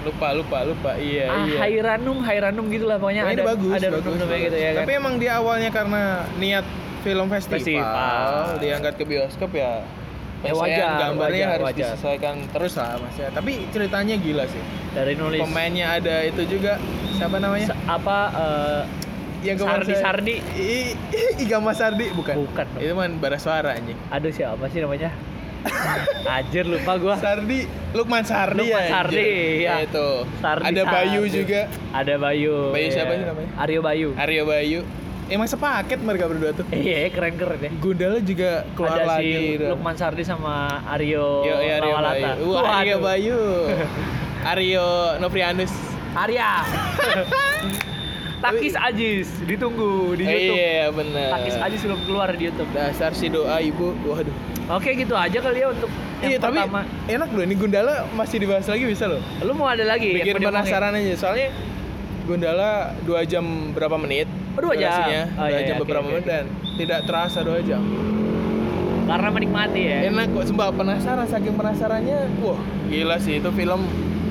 Lupa 0.00 0.28
lupa 0.32 0.58
lupa. 0.62 0.90
Iya 0.94 1.24
ah, 1.26 1.44
iya. 1.44 1.58
Hairanum, 1.58 2.18
Hairanum 2.20 2.66
gitu 2.66 2.84
lah 2.84 2.96
pokoknya 2.96 3.22
Pokoknya 3.22 3.36
ada 3.38 3.50
bagus, 3.50 3.72
ada 3.72 3.86
bagus, 3.86 3.96
renum-renumnya 4.00 4.32
bagus. 4.34 4.46
gitu 4.46 4.56
ya 4.56 4.70
kan. 4.70 4.80
Tapi 4.80 4.92
emang 4.94 5.14
dia 5.16 5.32
awalnya 5.36 5.70
karena 5.70 6.02
niat 6.36 6.66
film 7.00 7.26
festival, 7.28 7.58
Festival. 7.58 8.28
diangkat 8.58 8.94
ke 8.94 9.04
bioskop 9.04 9.50
ya. 9.52 9.72
Ya, 10.40 10.56
wajar, 10.56 10.88
gambarnya 10.98 11.20
wajar, 11.36 11.52
harus 11.52 11.66
wajar. 11.66 11.88
disesuaikan 11.92 12.34
terus 12.48 12.72
lah 12.74 12.96
mas 12.96 13.12
ya. 13.14 13.28
Tapi 13.28 13.52
ceritanya 13.68 14.14
gila 14.16 14.44
sih. 14.46 14.62
dari 14.90 15.12
nulis 15.14 15.38
Pemainnya 15.38 15.86
ada 15.94 16.24
itu 16.24 16.42
juga 16.48 16.80
siapa 17.12 17.36
namanya? 17.36 17.70
sa- 17.70 17.80
apa 17.86 18.18
eh, 18.32 18.82
yang 19.42 19.56
kemarin 19.56 19.84
Sardi 19.84 19.92
saya- 19.92 20.02
Sardi. 20.02 20.34
I, 20.58 20.78
Igama 21.38 21.70
Sardi 21.72 22.08
bukan. 22.10 22.34
Bukan. 22.42 22.66
Itu 22.74 22.92
man 22.94 23.16
bara 23.16 23.36
suara 23.36 23.72
anjing. 23.72 24.00
aduh 24.08 24.28
siapa 24.30 24.64
sih 24.66 24.80
namanya? 24.80 25.12
Anjir 26.30 26.64
lupa 26.64 26.92
gua. 26.96 27.14
Sardi, 27.18 27.66
Lukman 27.92 28.22
Sardi 28.24 28.70
Lukman 28.70 28.82
ya. 28.86 28.90
Sardi, 28.90 29.30
iya. 29.66 29.74
itu. 29.84 30.08
Sardi, 30.40 30.64
ada 30.70 30.82
Bayu 30.86 31.22
Sardi. 31.26 31.36
juga. 31.36 31.60
Ada 31.90 32.14
Bayu. 32.16 32.54
Bayu 32.70 32.86
iya. 32.86 32.94
siapa 32.94 33.12
sih 33.16 33.26
namanya? 33.26 33.50
Aryo 33.60 33.80
Bayu. 33.82 34.08
Aryo 34.16 34.42
Bayu. 34.46 34.80
Emang 35.30 35.46
sepaket 35.46 36.02
mereka 36.02 36.26
berdua 36.26 36.50
tuh. 36.50 36.66
Iya, 36.74 37.06
keren-keren 37.14 37.60
ya. 37.62 37.70
Gundala 37.78 38.18
juga 38.18 38.66
keluar 38.74 38.98
ada 38.98 39.18
lagi. 39.18 39.58
si. 39.58 39.62
Lukman 39.62 39.94
Sardi 39.94 40.22
sama 40.26 40.82
Aryo 40.90 41.46
Yo, 41.46 41.56
ya, 41.62 41.78
Aryo. 41.78 41.94
Bayu. 41.98 42.46
Wah, 42.50 42.82
Aryo. 42.82 42.96
Bayu. 42.98 43.38
Aryo 44.50 44.86
Novrianus. 45.22 45.74
Arya. 46.16 46.66
Takis 48.40 48.74
Ajis 48.76 49.28
ditunggu 49.44 50.16
di 50.16 50.24
YouTube. 50.24 50.56
Iya 50.56 50.84
benar. 50.90 51.28
Takis 51.36 51.56
Ajis 51.60 51.80
belum 51.84 52.00
keluar 52.08 52.28
di 52.32 52.42
YouTube. 52.48 52.70
Dasar 52.72 53.12
si 53.12 53.28
doa 53.28 53.60
ibu. 53.60 53.92
Waduh. 54.08 54.32
Oke 54.70 54.96
gitu 54.96 55.12
aja 55.18 55.38
kali 55.42 55.60
ya 55.60 55.68
untuk 55.74 55.90
yang 56.22 56.30
Iya 56.30 56.38
tapi 56.38 56.62
pertama. 56.62 56.86
enak 57.10 57.28
loh 57.34 57.42
ini 57.42 57.54
Gundala 57.58 58.06
masih 58.14 58.38
dibahas 58.38 58.66
lagi 58.70 58.84
bisa 58.86 59.04
loh. 59.10 59.20
Lu 59.42 59.52
mau 59.52 59.66
ada 59.66 59.82
lagi? 59.82 60.14
Bikin 60.14 60.40
penasaran 60.40 60.94
aja 60.94 61.14
soalnya 61.18 61.50
Gundala 62.24 62.94
2 63.02 63.26
jam 63.26 63.44
berapa 63.74 63.98
menit? 63.98 64.30
Oh, 64.54 64.62
dua 64.62 64.78
jam. 64.78 64.94
Oh, 64.94 65.46
dua 65.46 65.50
iya, 65.50 65.66
jam 65.66 65.76
iya, 65.76 65.82
beberapa 65.82 66.06
oke, 66.06 66.10
menit 66.14 66.24
dan 66.30 66.44
tidak 66.78 67.00
terasa 67.10 67.42
2 67.42 67.66
jam. 67.66 67.82
Karena 69.10 69.28
menikmati 69.34 69.82
ya. 69.82 69.98
Enak 70.06 70.30
kok 70.30 70.44
sumpah 70.46 70.70
penasaran 70.70 71.26
saking 71.26 71.54
penasarannya. 71.58 72.18
Wah, 72.38 72.60
gila 72.86 73.18
sih 73.18 73.42
itu 73.42 73.50
film 73.50 73.82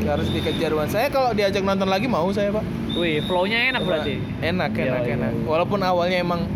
harus 0.06 0.28
dikejar 0.30 0.72
banget. 0.72 0.92
Saya 0.92 1.08
kalau 1.08 1.32
diajak 1.32 1.62
nonton 1.62 1.88
lagi 1.88 2.06
mau 2.06 2.30
saya, 2.30 2.52
Pak. 2.52 2.64
Wih, 2.96 3.20
flow-nya 3.24 3.70
enak 3.70 3.82
berarti. 3.84 4.20
Enak, 4.40 4.72
enak, 4.72 5.04
iya. 5.04 5.16
enak. 5.16 5.34
Walaupun 5.44 5.80
awalnya 5.80 6.20
emang 6.20 6.48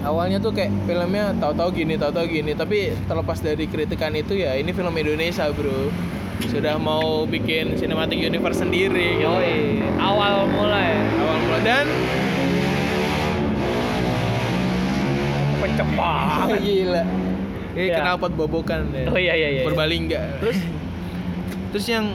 awalnya 0.00 0.36
tuh 0.36 0.52
kayak 0.52 0.68
filmnya 0.84 1.32
tahu-tahu 1.36 1.68
gini, 1.74 1.94
tahu-tahu 1.96 2.26
gini, 2.28 2.52
tapi 2.52 2.92
terlepas 3.04 3.40
dari 3.40 3.64
kritikan 3.64 4.12
itu 4.12 4.36
ya 4.36 4.54
ini 4.54 4.70
film 4.70 4.92
Indonesia, 4.92 5.48
Bro. 5.50 5.88
Sudah 6.44 6.76
mau 6.76 7.24
bikin 7.24 7.78
cinematic 7.78 8.18
universe 8.18 8.60
sendiri. 8.60 9.22
gitu. 9.22 9.30
Yoi, 9.30 9.80
awal 9.96 10.50
mulai. 10.50 10.98
Awal 11.16 11.36
mula 11.40 11.58
dan 11.62 11.86
Pecah 15.62 15.88
banget. 15.96 16.58
gila. 16.66 17.02
Ini 17.74 17.90
Iya. 17.90 17.96
kenapa 17.98 18.26
bobokan 18.30 18.86
ya? 18.94 19.10
Oh 19.10 19.18
iya 19.18 19.34
iya 19.34 19.48
iya. 19.50 19.62
Berbaling 19.66 20.06
enggak? 20.06 20.38
Terus 20.38 20.58
Terus 21.74 21.86
yang 21.90 22.06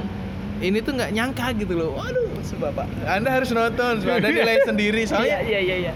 ini 0.59 0.79
tuh 0.79 0.91
nggak 0.91 1.11
nyangka 1.11 1.55
gitu 1.55 1.73
loh. 1.73 1.91
Waduh, 1.95 2.27
sebab 2.41 2.71
Pak. 2.73 2.87
Anda 3.05 3.29
harus 3.31 3.49
nonton, 3.49 3.99
Anda 4.01 4.27
nilai 4.27 4.59
sendiri. 4.69 5.01
iya 5.01 5.09
Soalnya 5.09 5.39
iya 5.41 5.59
iya 5.59 5.75
iya. 5.83 5.93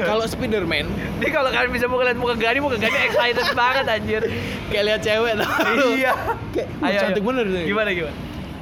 kalau 0.00 0.24
Spiderman 0.24 0.88
Ini 1.20 1.28
kalau 1.28 1.52
kalian 1.52 1.68
bisa 1.68 1.84
mau 1.84 2.00
lihat 2.00 2.16
muka 2.16 2.32
Gani, 2.34 2.56
muka 2.56 2.74
Gani 2.76 2.98
excited 3.04 3.44
banget 3.52 3.84
anjir. 3.86 4.22
kayak 4.68 4.84
lihat 4.86 5.00
cewek 5.02 5.32
tau 5.36 5.52
Iya. 5.92 6.12
Kayak 6.50 6.68
Ayo, 6.72 6.80
"Wah, 6.80 6.90
cantik 6.98 7.20
ayo. 7.20 7.28
bener 7.28 7.46
nih. 7.46 7.64
Gimana 7.66 7.90
gimana? 7.92 8.16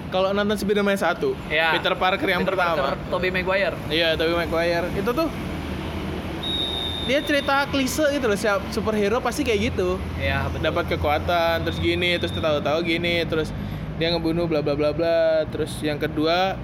Kalau 0.07 0.29
nonton 0.31 0.57
Spiderman 0.57 0.95
1, 0.95 1.31
Iya. 1.47 1.69
Peter 1.75 1.95
Parker 1.95 2.27
yang 2.27 2.43
Peter 2.43 2.53
pertama. 2.53 2.75
Parker, 2.75 2.95
Tobey 3.09 3.31
Maguire. 3.31 3.77
Iya, 3.87 4.09
Tobey 4.15 4.35
Maguire. 4.35 4.87
Itu 4.93 5.11
tuh 5.13 5.29
dia 7.07 7.23
cerita 7.23 7.63
klise 7.67 8.03
gitu 8.11 8.27
loh, 8.27 8.35
siap 8.35 8.67
superhero 8.69 9.23
pasti 9.23 9.47
kayak 9.47 9.71
gitu. 9.71 10.03
Iya. 10.19 10.51
Dapat 10.59 10.91
kekuatan, 10.91 11.63
terus 11.63 11.79
gini, 11.79 12.19
terus 12.19 12.35
tahu-tahu 12.35 12.83
gini, 12.83 13.23
terus 13.23 13.55
dia 13.97 14.13
ngebunuh 14.13 14.45
bla 14.45 14.61
bla 14.61 14.77
bla 14.77 14.91
bla. 14.93 15.45
Terus 15.49 15.77
yang 15.81 15.97
kedua 15.97 16.57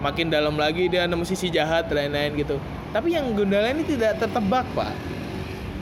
makin 0.00 0.28
dalam 0.28 0.56
lagi 0.56 0.88
dia 0.88 1.04
nemu 1.04 1.24
sisi 1.24 1.48
jahat 1.48 1.90
lain-lain 1.90 2.34
gitu. 2.36 2.56
Tapi 2.90 3.14
yang 3.14 3.30
Gundala 3.32 3.70
ini 3.70 3.86
tidak 3.86 4.18
tertebak, 4.18 4.66
Pak. 4.74 4.90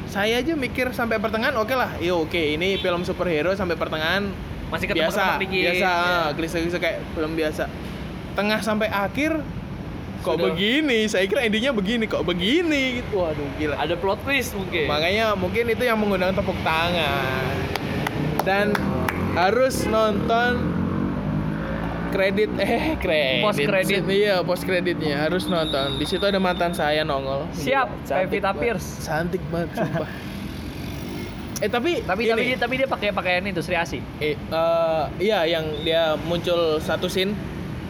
Saya 0.09 0.41
aja 0.41 0.53
mikir 0.53 0.93
sampai 0.93 1.17
pertengahan 1.17 1.57
oke 1.57 1.73
lah. 1.73 1.97
Iya 1.97 2.17
oke, 2.17 2.37
ini 2.57 2.77
film 2.77 3.05
superhero 3.05 3.53
sampai 3.53 3.77
pertengahan 3.77 4.29
Masih 4.69 4.85
ketemu 4.89 5.09
biasa, 5.09 5.25
dikit. 5.41 5.63
biasa, 5.65 5.89
Iya. 5.89 6.37
klise-klise 6.37 6.79
kayak 6.81 6.99
film 7.13 7.33
biasa. 7.33 7.65
Tengah 8.33 8.61
sampai 8.61 8.89
akhir 8.89 9.41
kok 10.21 10.37
Sudah. 10.37 10.45
begini? 10.53 11.09
Saya 11.09 11.25
kira 11.25 11.45
endingnya 11.45 11.73
begini, 11.73 12.05
kok 12.05 12.25
begini? 12.25 13.01
Gitu. 13.01 13.17
Waduh, 13.17 13.49
gila. 13.57 13.77
Ada 13.81 13.95
plot 13.97 14.21
twist 14.25 14.53
mungkin. 14.53 14.85
Makanya 14.85 15.33
mungkin 15.33 15.65
itu 15.69 15.83
yang 15.85 15.97
mengundang 15.97 16.33
tepuk 16.33 16.57
tangan. 16.61 17.53
Dan 18.45 18.73
harus 19.33 19.85
nonton 19.85 20.73
kredit 22.09 22.51
eh 22.57 22.97
kredit 22.97 23.45
Post 23.45 23.61
kredit. 23.61 24.03
iya 24.09 24.37
post 24.41 24.63
kreditnya 24.65 25.17
harus 25.19 25.45
nonton. 25.47 25.97
Di 25.97 26.07
situ 26.07 26.23
ada 26.23 26.37
mantan 26.37 26.73
saya 26.73 27.03
nongol. 27.03 27.45
Siap, 27.53 27.89
Pevita 28.05 28.51
banget. 28.51 28.61
Pierce. 28.77 28.89
cantik 29.05 29.43
banget 29.49 29.71
sumpah. 29.77 30.09
Eh 31.59 31.67
tapi 31.67 32.07
tapi 32.07 32.23
ini, 32.23 32.31
tapi 32.31 32.43
dia, 32.47 32.57
tapi 32.57 32.75
dia 32.79 32.87
pakai 32.87 33.11
pakaian 33.11 33.43
itu 33.43 33.59
Sri 33.59 33.75
Asi. 33.75 33.99
eh, 34.23 34.39
eh, 34.39 35.03
iya 35.19 35.43
yang 35.43 35.67
dia 35.83 36.15
muncul 36.23 36.79
satu 36.79 37.11
scene. 37.11 37.35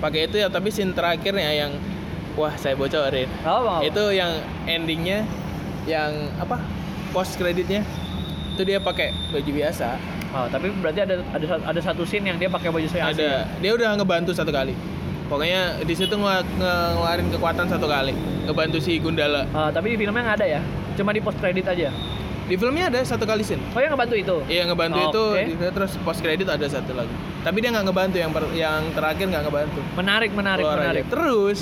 Pakai 0.01 0.25
itu 0.25 0.41
ya 0.41 0.49
tapi 0.49 0.73
scene 0.73 0.97
terakhirnya 0.97 1.53
yang 1.53 1.77
wah 2.33 2.57
saya 2.57 2.73
bocorin. 2.73 3.29
Oh, 3.45 3.85
itu 3.85 4.17
yang 4.17 4.41
endingnya 4.65 5.21
yang 5.85 6.33
apa? 6.41 6.65
Post 7.13 7.37
kreditnya 7.37 7.85
itu 8.57 8.65
dia 8.65 8.81
pakai 8.81 9.13
baju 9.31 9.51
biasa 9.53 10.01
Oh, 10.29 10.45
tapi 10.47 10.69
berarti 10.75 11.01
ada 11.01 11.25
ada 11.27 11.47
ada 11.65 11.81
satu 11.81 12.05
scene 12.05 12.25
yang 12.25 12.37
dia 12.37 12.47
pakai 12.47 12.69
baju 12.69 12.85
Asi. 12.85 13.01
ada 13.01 13.49
dia 13.55 13.73
udah 13.73 13.97
ngebantu 13.97 14.31
satu 14.31 14.49
kali 14.49 14.77
pokoknya 15.25 15.81
di 15.81 15.95
situ 15.95 16.13
nge- 16.13 16.45
nge- 16.55 16.89
ngeluarin 16.95 17.29
kekuatan 17.31 17.65
satu 17.67 17.85
kali 17.85 18.13
ngebantu 18.45 18.77
si 18.77 18.97
Gundala 18.97 19.49
Ah, 19.51 19.69
tapi 19.69 19.93
di 19.93 19.97
filmnya 19.99 20.23
nggak 20.23 20.37
ada 20.37 20.47
ya. 20.51 20.61
Cuma 20.95 21.11
di 21.11 21.21
post 21.21 21.39
kredit 21.39 21.65
aja. 21.65 21.89
di 22.45 22.57
filmnya 22.57 22.89
ada 22.89 23.01
satu 23.03 23.23
kali 23.23 23.41
scene 23.41 23.61
Oh, 23.71 23.79
yang 23.79 23.93
ngebantu 23.93 24.17
itu. 24.17 24.37
iya 24.49 24.65
ngebantu 24.65 24.97
Oh, 24.99 25.07
itu 25.07 25.25
di- 25.53 25.69
terus 25.71 25.93
post 25.99 26.21
kredit 26.21 26.45
ada 26.47 26.65
satu 26.65 26.93
lagi 26.93 27.13
tapi 27.39 27.61
dia 27.61 27.69
nggak 27.71 27.85
ngebantu 27.85 28.17
yang 28.17 28.31
per- 28.31 28.53
yang 28.55 28.81
terakhir 28.91 29.27
nggak 29.27 29.45
ngebantu 29.45 29.81
Menarik, 29.95 30.31
menarik, 30.33 30.61
Keluar 30.63 30.75
aja. 30.75 30.85
menarik. 30.87 31.05
terus 31.09 31.61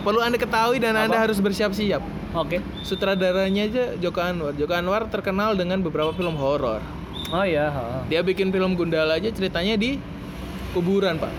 perlu 0.00 0.18
anda 0.18 0.34
ketahui 0.36 0.78
dan 0.78 0.92
Apa? 0.92 1.02
anda 1.04 1.18
harus 1.20 1.38
bersiap-siap 1.38 2.02
Oke. 2.32 2.58
sutradaranya 2.82 3.62
aja 3.64 3.84
Joko 3.96 4.18
Anwar 4.18 4.52
Joko 4.52 4.70
Anwar 4.72 5.06
terkenal 5.06 5.54
dengan 5.54 5.78
beberapa 5.78 6.10
film 6.10 6.34
horor 6.34 6.82
Oh 7.30 7.44
iya, 7.44 7.66
ha. 7.68 8.02
Dia 8.04 8.20
bikin 8.20 8.50
film 8.50 8.74
Gundala 8.74 9.14
aja 9.14 9.30
ceritanya 9.30 9.74
di 9.74 10.02
kuburan, 10.70 11.14
Pak. 11.16 11.30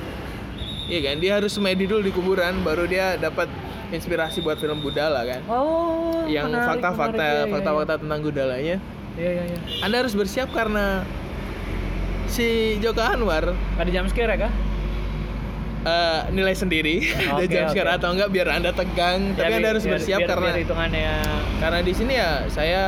Iya 0.88 1.00
kan? 1.03 1.15
Dia 1.17 1.31
harus 1.36 1.51
semedi 1.51 1.83
dulu 1.83 2.00
di 2.01 2.12
kuburan 2.12 2.60
baru 2.62 2.83
dia 2.86 3.15
dapat 3.17 3.51
inspirasi 3.89 4.39
buat 4.39 4.55
film 4.55 4.79
Gundala 4.79 5.24
kan. 5.24 5.43
Oh, 5.45 6.24
yang 6.25 6.48
fakta-fakta. 6.48 7.19
Iya, 7.19 7.36
iya, 7.41 7.51
fakta-fakta 7.51 7.93
tentang 7.98 8.19
Gundalanya. 8.21 8.77
Iya, 9.13 9.29
iya, 9.29 9.43
iya. 9.45 9.57
Anda 9.81 10.00
harus 10.00 10.13
bersiap 10.13 10.48
karena 10.50 11.03
si 12.25 12.48
Joko 12.79 13.01
Anwar 13.01 13.51
Ada 13.75 13.91
jam 13.91 14.07
scare 14.07 14.31
ya, 14.31 14.48
kah? 14.48 14.53
eh, 15.81 16.19
nilai 16.31 16.53
sendiri 16.53 17.03
ada 17.27 17.36
Oke, 17.38 17.50
jam 17.50 17.65
oke. 17.65 17.74
scare 17.74 17.91
atau 17.91 18.10
enggak 18.10 18.29
biar 18.29 18.48
Anda 18.50 18.71
tegang, 18.71 19.33
tapi 19.33 19.43
Ya, 19.43 19.48
Anda 19.51 19.60
bi- 19.60 19.71
harus 19.74 19.83
biar- 19.83 19.93
bersiap 19.93 20.19
biar- 20.19 20.29
karena 20.29 20.48
biar 20.48 20.60
hitungannya 20.62 21.13
karena 21.57 21.79
di 21.81 21.91
sini 21.91 22.13
ya 22.15 22.31
saya 22.48 22.83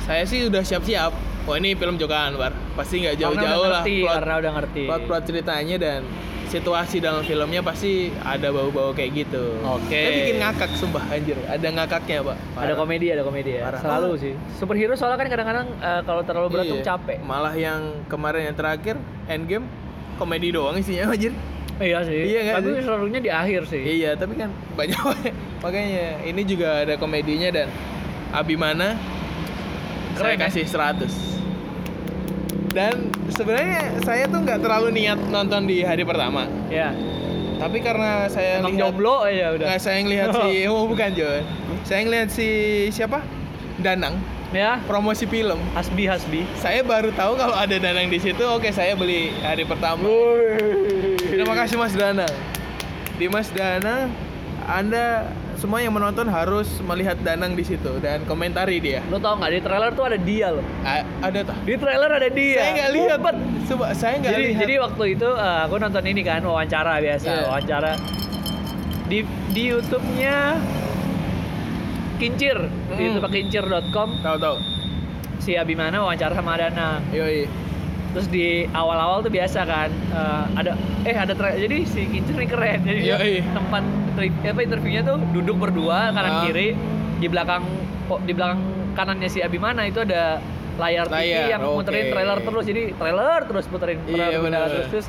saya 0.00 0.24
sih 0.24 0.46
udah 0.46 0.62
siap-siap. 0.62 1.12
Wah, 1.46 1.56
ini 1.56 1.72
film 1.72 1.94
Joko 1.94 2.10
Anwar. 2.12 2.50
Pasti 2.74 3.00
nggak 3.00 3.16
jauh-jauh 3.16 3.38
lah 3.64 3.80
ngerti, 3.80 3.96
plot 4.02 4.14
karena 4.18 4.34
udah 4.36 4.52
ngerti. 4.58 4.82
plot-plot 4.84 5.22
ceritanya 5.24 5.76
dan 5.78 6.00
situasi 6.46 6.98
dalam 6.98 7.22
filmnya 7.22 7.58
pasti 7.60 7.92
ada 8.16 8.50
bau-bau 8.50 8.90
kayak 8.90 9.10
gitu. 9.16 9.54
Oke. 9.62 9.94
Tapi 9.96 10.14
bikin 10.24 10.36
ngakak 10.38 10.70
sumpah 10.74 11.04
anjir. 11.06 11.38
Ada 11.44 11.68
ngakaknya, 11.68 12.18
Pak. 12.22 12.36
Ada 12.36 12.54
Parah. 12.56 12.74
komedi, 12.76 13.06
ada 13.08 13.22
komedi 13.22 13.50
ya. 13.52 13.62
Parah. 13.62 13.80
Selalu 13.80 14.06
Oh. 14.06 14.16
sih. 14.16 14.34
Superhero 14.54 14.94
soalnya 14.94 15.18
kan 15.18 15.28
kadang-kadang 15.28 15.66
eh, 15.76 16.00
kalau 16.02 16.22
terlalu 16.22 16.48
berat 16.50 16.64
tuh 16.66 16.78
Iya. 16.80 16.86
capek. 16.88 17.16
Malah 17.20 17.54
yang 17.54 17.80
kemarin 18.06 18.42
yang 18.44 18.56
terakhir 18.56 18.94
Endgame 19.26 19.66
komedi 20.16 20.50
doang 20.50 20.74
isinya 20.74 21.10
anjir. 21.14 21.30
Iya 21.76 21.98
sih. 22.02 22.20
Iya 22.26 22.40
nggak 22.42 22.54
Tapi 22.56 22.68
sih? 22.68 22.82
selalunya 22.82 23.20
di 23.20 23.30
akhir 23.30 23.60
sih. 23.66 23.82
Iya, 23.84 24.10
tapi 24.14 24.34
kan 24.34 24.50
banyak 24.78 24.98
makanya 25.60 25.86
ini 26.22 26.42
juga 26.42 26.82
ada 26.82 26.94
komedinya 26.96 27.50
dan 27.52 27.70
Abimana 28.28 28.98
saya 30.14 30.34
Keren, 30.34 30.40
ya? 30.40 30.46
kasih 30.48 30.64
100. 30.64 31.35
Dan 32.76 33.08
sebenarnya 33.32 34.04
saya 34.04 34.28
tuh 34.28 34.44
nggak 34.44 34.60
terlalu 34.60 34.92
niat 34.92 35.16
nonton 35.32 35.64
di 35.64 35.80
hari 35.80 36.04
pertama. 36.04 36.44
Ya. 36.68 36.92
Tapi 37.56 37.80
karena 37.80 38.28
saya 38.28 38.60
Emang 38.60 38.76
lihat- 38.76 38.92
jomblo 38.92 39.24
aja 39.24 39.56
udah. 39.56 39.64
Nggak, 39.64 39.80
saya 39.80 39.98
ngelihat 40.04 40.28
si 40.36 40.50
oh 40.68 40.84
bukan 40.84 41.10
John. 41.16 41.40
Saya 41.88 42.00
ngelihat 42.04 42.28
si 42.28 42.48
siapa? 42.92 43.24
Danang 43.80 44.20
Ya. 44.52 44.76
promosi 44.84 45.24
film. 45.24 45.56
Hasbi 45.72 46.04
Hasbi. 46.04 46.44
Saya 46.56 46.84
baru 46.84 47.08
tahu 47.10 47.34
kalau 47.34 47.56
ada 47.56 47.80
Danang 47.80 48.12
di 48.12 48.20
situ. 48.20 48.44
Oke, 48.44 48.68
saya 48.70 48.92
beli 48.92 49.32
hari 49.40 49.64
pertama. 49.64 50.04
Terima 51.16 51.56
kasih 51.56 51.80
Mas 51.80 51.96
Danang. 51.96 52.28
Di 53.16 53.26
Mas 53.26 53.48
Danang, 53.48 54.12
Anda 54.68 55.32
semua 55.56 55.78
yang 55.78 55.90
menonton 55.90 56.26
harus 56.26 56.68
melihat 56.80 57.16
Danang 57.18 57.52
di 57.52 57.62
situ 57.62 57.98
dan 57.98 58.22
komentari 58.24 58.76
dia. 58.78 59.00
Lo 59.06 59.16
tau 59.16 59.34
nggak 59.34 59.50
di 59.50 59.60
trailer 59.60 59.90
tuh 59.90 60.04
ada 60.04 60.18
dia 60.18 60.48
loh. 60.50 60.64
A- 60.82 61.04
ada 61.20 61.40
tuh. 61.42 61.56
Di 61.62 61.74
trailer 61.74 62.10
ada 62.10 62.28
dia. 62.28 62.58
Saya 62.58 62.72
nggak 62.74 62.90
lihat. 62.92 63.18
Coba 63.66 63.86
saya 63.92 64.14
nggak 64.18 64.32
Jadi 64.32 64.44
lihat. 64.46 64.60
jadi 64.60 64.74
waktu 64.80 65.04
itu 65.12 65.28
eh, 65.28 65.58
aku 65.64 65.74
nonton 65.76 66.04
ini 66.04 66.22
kan 66.22 66.40
wawancara 66.40 66.92
biasa, 66.98 67.26
Iya. 67.26 67.42
wawancara 67.46 67.92
di 69.06 69.18
di 69.50 69.62
YouTube-nya 69.66 70.38
Kincir, 72.16 72.56
di 72.56 72.94
Hmm. 72.96 73.00
YouTube 73.12 73.28
kincir.com 73.28 74.08
tahu 74.20 74.36
tahu. 74.38 74.56
si 75.36 75.52
Abimana 75.52 76.00
wawancara 76.00 76.32
sama 76.32 76.56
Dana. 76.56 76.98
Yoi. 77.12 77.44
Terus 78.16 78.28
di 78.28 78.46
awal-awal 78.66 79.20
tuh 79.20 79.28
biasa 79.28 79.60
kan 79.62 79.92
eh, 79.92 80.44
ada 80.56 80.72
eh 81.04 81.12
ada 81.14 81.32
tra- 81.32 81.52
jadi 81.54 81.84
si 81.84 82.08
Kincir 82.08 82.32
nih 82.34 82.48
keren. 82.48 82.80
Jadi 82.80 83.00
dia 83.02 83.14
Yoi. 83.14 83.44
tempat 83.46 83.82
apa 84.42 84.60
interviewnya 84.62 85.02
tuh 85.04 85.20
duduk 85.30 85.56
berdua 85.58 86.08
kanan 86.10 86.32
Ah. 86.32 86.42
kiri 86.42 86.72
di 87.16 87.28
belakang 87.28 87.60
oh, 88.06 88.16
di 88.18 88.32
belakang 88.32 88.60
kanannya 88.92 89.28
si 89.28 89.38
Abimana 89.38 89.84
itu 89.84 90.00
ada 90.00 90.40
layar, 90.76 91.04
TV 91.04 91.12
Layar, 91.12 91.44
yang 91.50 91.60
muterin 91.66 92.00
oke. 92.02 92.12
trailer 92.12 92.38
terus 92.38 92.64
jadi 92.64 92.82
trailer 92.92 93.40
terus 93.44 93.64
puterin 93.66 93.98
Iya, 94.02 94.12
trailer 94.32 94.40
benar. 94.42 94.60
terus 94.66 94.86
terus 94.90 95.06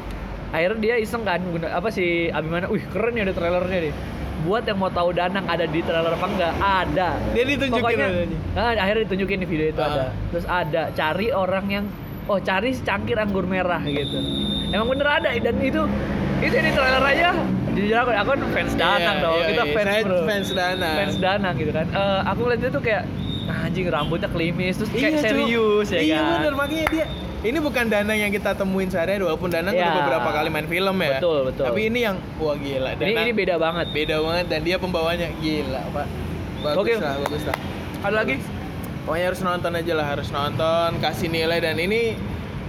akhirnya 0.50 0.80
dia 0.82 0.96
iseng 0.98 1.24
kan 1.24 1.40
guna, 1.42 1.68
apa 1.70 1.88
si 1.88 2.06
Abimana 2.30 2.68
wih 2.68 2.84
keren 2.86 3.14
ya 3.14 3.24
ada 3.24 3.32
trailernya 3.34 3.80
nih 3.82 3.94
buat 4.40 4.64
yang 4.64 4.78
mau 4.78 4.88
tahu 4.88 5.12
Danang 5.12 5.44
ada 5.46 5.64
di 5.66 5.80
trailer 5.80 6.08
apa 6.10 6.24
enggak 6.26 6.54
ada 6.60 7.10
Dia 7.32 7.44
ditunjukin 7.46 7.80
pokoknya 7.82 8.08
nah, 8.54 8.72
akhirnya 8.78 9.02
ditunjukin 9.04 9.38
di 9.38 9.48
video 9.50 9.68
itu 9.70 9.82
Ah. 9.82 9.88
ada 9.90 10.06
terus 10.30 10.46
ada 10.46 10.82
cari 10.94 11.28
orang 11.30 11.66
yang 11.70 11.86
oh 12.28 12.40
cari 12.40 12.72
secangkir 12.72 13.16
anggur 13.16 13.44
merah 13.44 13.80
gitu 13.82 14.20
emang 14.70 14.88
bener 14.90 15.08
ada 15.08 15.30
dan 15.32 15.56
itu 15.58 15.82
itu 16.38 16.54
di 16.54 16.72
trailer 16.72 17.02
aja 17.02 17.30
jujur 17.74 17.98
aku 17.98 18.12
aku 18.12 18.30
kan 18.30 18.40
fans 18.52 18.74
Danang 18.74 19.16
Iya, 19.18 19.24
dong 19.24 19.38
iya, 19.38 19.48
kita 19.48 19.64
iya. 19.64 19.74
fans 19.74 20.04
bro 20.04 20.18
fans 20.24 20.50
Danang. 20.52 20.96
fans 20.96 21.16
Danang 21.18 21.56
gitu 21.56 21.72
kan 21.72 21.86
Eh, 21.88 22.20
aku 22.26 22.42
lihat 22.46 22.62
itu 22.64 22.80
kayak 22.80 23.04
anjing 23.48 23.86
rambutnya 23.88 24.28
klimis 24.28 24.74
terus 24.76 24.90
kayak 24.92 25.02
Iya, 25.08 25.22
serius 25.24 25.88
ya 25.88 26.00
iya, 26.00 26.18
kan 26.18 26.32
bener 26.38 26.54
makanya 26.54 26.86
dia 26.90 27.06
ini 27.40 27.58
bukan 27.58 27.86
Danang 27.86 28.18
yang 28.18 28.30
kita 28.30 28.52
temuin 28.54 28.90
sehari 28.90 29.18
walaupun 29.18 29.48
Danang 29.48 29.72
Iya. 29.72 29.82
udah 29.84 29.94
beberapa 29.96 30.30
kali 30.32 30.50
main 30.50 30.68
film 30.68 30.96
ya. 31.00 31.22
Betul, 31.22 31.40
betul. 31.46 31.64
Tapi 31.64 31.82
ini 31.86 32.00
yang 32.02 32.18
wah 32.36 32.56
gila. 32.56 32.90
ini 32.92 33.00
Danang 33.00 33.24
ini 33.24 33.32
beda 33.32 33.56
banget 33.56 33.88
beda 33.94 34.16
banget 34.20 34.46
dan 34.48 34.60
dia 34.62 34.76
pembawanya 34.76 35.28
gila, 35.38 35.82
Pak. 35.94 36.08
Bagus 36.60 36.82
Oke. 36.82 36.94
lah, 36.98 37.16
bagus 37.22 37.44
lah. 37.46 37.58
ada 38.00 38.16
lagi 38.16 38.36
Pokoknya 39.08 39.32
harus 39.32 39.40
nonton 39.40 39.72
aja 39.72 39.94
lah, 39.96 40.08
harus 40.12 40.28
nonton, 40.28 41.00
kasih 41.00 41.32
nilai 41.32 41.64
dan 41.64 41.80
ini 41.80 42.20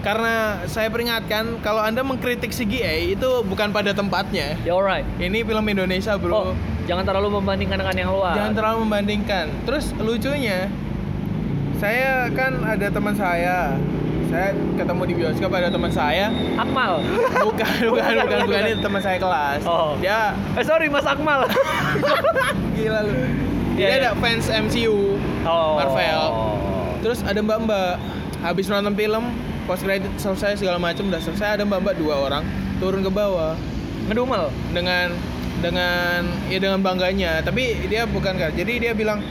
karena 0.07 0.62
saya 0.71 0.87
peringatkan 0.87 1.59
kalau 1.59 1.83
Anda 1.83 2.07
mengkritik 2.07 2.54
CGI 2.54 3.18
itu 3.18 3.42
bukan 3.42 3.75
pada 3.75 3.90
tempatnya. 3.90 4.54
ya 4.62 4.71
alright 4.71 5.02
Ini 5.18 5.42
film 5.42 5.66
Indonesia, 5.66 6.14
oh 6.14 6.23
Bro. 6.23 6.42
jangan 6.87 7.02
terlalu 7.02 7.42
membandingkan 7.42 7.83
dengan 7.83 7.97
yang 7.99 8.11
luar 8.14 8.38
Jangan 8.38 8.54
terlalu 8.54 8.76
membandingkan. 8.87 9.50
Terus 9.66 9.90
lucunya, 9.99 10.71
saya 11.83 12.30
kan 12.30 12.62
ada 12.62 12.87
teman 12.87 13.18
saya. 13.18 13.75
Saya 14.28 14.52
ketemu 14.78 15.02
di 15.09 15.14
bioskop 15.18 15.50
ada 15.50 15.75
teman 15.75 15.90
saya. 15.90 16.30
Akmal 16.54 17.02
Bukan, 17.49 17.75
bukan, 17.90 18.11
bukan, 18.14 18.38
bukan 18.47 18.61
ini 18.62 18.78
teman 18.78 19.00
saya 19.02 19.18
kelas. 19.18 19.66
Oh. 19.66 19.99
Dia 19.99 20.38
eh 20.54 20.62
sorry 20.62 20.87
Mas 20.87 21.02
Akmal 21.02 21.50
gila 22.78 23.02
lu. 23.02 23.26
Dia 23.78 23.87
Iya, 23.87 23.88
iya. 23.94 23.99
ada 24.02 24.11
fans 24.18 24.47
MCU. 24.50 25.14
oh. 25.47 25.78
Marvel. 25.78 26.23
Terus 27.06 27.23
ada 27.23 27.38
mbak-mbak. 27.38 27.94
Habis 28.42 28.66
nonton 28.66 28.94
film, 28.99 29.25
post 29.70 29.87
credit 29.87 30.11
selesai 30.18 30.58
segala 30.58 30.82
macam 30.82 31.06
udah 31.06 31.23
selesai 31.23 31.58
ada 31.58 31.62
mbak-mbak 31.62 31.94
dua 31.94 32.26
orang 32.26 32.42
turun 32.82 33.06
ke 33.06 33.11
bawah. 33.11 33.54
Ngedumel? 34.11 34.50
Dengan 34.75 35.14
dengan 35.62 36.26
ya 36.50 36.58
dengan 36.58 36.82
bangganya. 36.82 37.38
Tapi 37.42 37.87
dia 37.87 38.02
bukan 38.06 38.35
kan 38.35 38.50
jadi 38.54 38.82
dia 38.82 38.92
bilang 38.99 39.23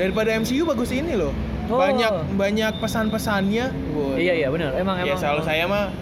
daripada 0.00 0.32
MCU 0.32 0.64
bagus 0.64 0.92
ini 0.96 1.12
loh. 1.16 1.36
Oh. 1.70 1.78
banyak 1.78 2.34
banyak 2.34 2.72
pesan-pesannya. 2.82 3.70
Iya 4.18 4.32
iya 4.42 4.48
benar. 4.50 4.74
Emang 4.74 4.98
ya 5.04 5.14
emang 5.14 5.20
selalu 5.22 5.42
saya 5.46 5.64
mah 5.70 5.92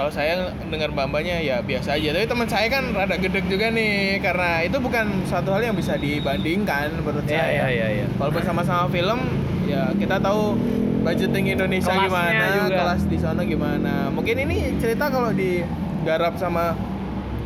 kalau 0.00 0.08
saya 0.08 0.48
dengar 0.64 0.88
mbak-mbaknya 0.88 1.44
ya 1.44 1.56
biasa 1.60 2.00
aja 2.00 2.16
tapi 2.16 2.24
teman 2.24 2.48
saya 2.48 2.72
kan 2.72 2.88
rada 2.90 3.20
gedek 3.20 3.44
juga 3.52 3.68
nih 3.68 4.16
karena 4.18 4.64
itu 4.64 4.80
bukan 4.80 5.28
suatu 5.28 5.52
hal 5.52 5.60
yang 5.60 5.76
bisa 5.76 6.00
dibandingkan 6.00 7.04
menurut 7.04 7.28
iya 7.28 7.36
saya 7.36 7.52
iya 7.52 7.66
iya 7.68 7.86
iya 8.00 8.06
walaupun 8.16 8.40
sama-sama 8.40 8.88
film 8.88 9.20
ya 9.68 9.92
kita 9.92 10.16
tahu 10.16 10.56
budgeting 11.04 11.52
Indonesia 11.52 11.92
Kelasnya 11.92 12.08
gimana 12.08 12.44
juga. 12.56 12.76
kelas 12.80 13.02
di 13.04 13.18
sana 13.20 13.40
gimana 13.44 14.08
mungkin 14.08 14.40
ini 14.40 14.80
cerita 14.80 15.12
kalau 15.12 15.36
digarap 15.36 16.40
sama 16.40 16.72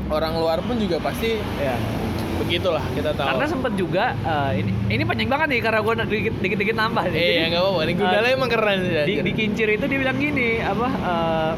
orang 0.07 0.39
luar 0.39 0.63
pun 0.63 0.79
juga 0.79 1.03
pasti 1.03 1.35
Iya. 1.59 1.75
begitulah 2.35 2.87
kita 2.95 3.15
tahu 3.15 3.29
karena 3.31 3.47
sempet 3.51 3.73
juga 3.75 4.05
eh, 4.15 4.63
ini 4.63 4.71
ini 4.91 5.03
panjang 5.03 5.27
banget 5.27 5.47
nih 5.51 5.61
karena 5.61 5.81
gue 5.83 5.95
dikit 6.07 6.35
dikit, 6.39 6.59
dikit 6.63 6.77
nambah 6.77 7.05
nih. 7.07 7.15
eh 7.15 7.23
Jadi, 7.25 7.35
ya 7.35 7.47
nggak 7.51 7.63
apa-apa 7.63 7.81
ini 7.83 7.93
Gundala 7.95 8.27
eh, 8.27 8.35
emang 8.35 8.51
keren 8.51 8.79
sih 8.81 8.95
di, 9.03 9.15
di 9.23 9.33
kincir 9.35 9.69
itu 9.71 9.85
dia 9.87 9.99
bilang 9.99 10.19
gini 10.19 10.63
apa 10.63 10.87
eh, 10.87 11.53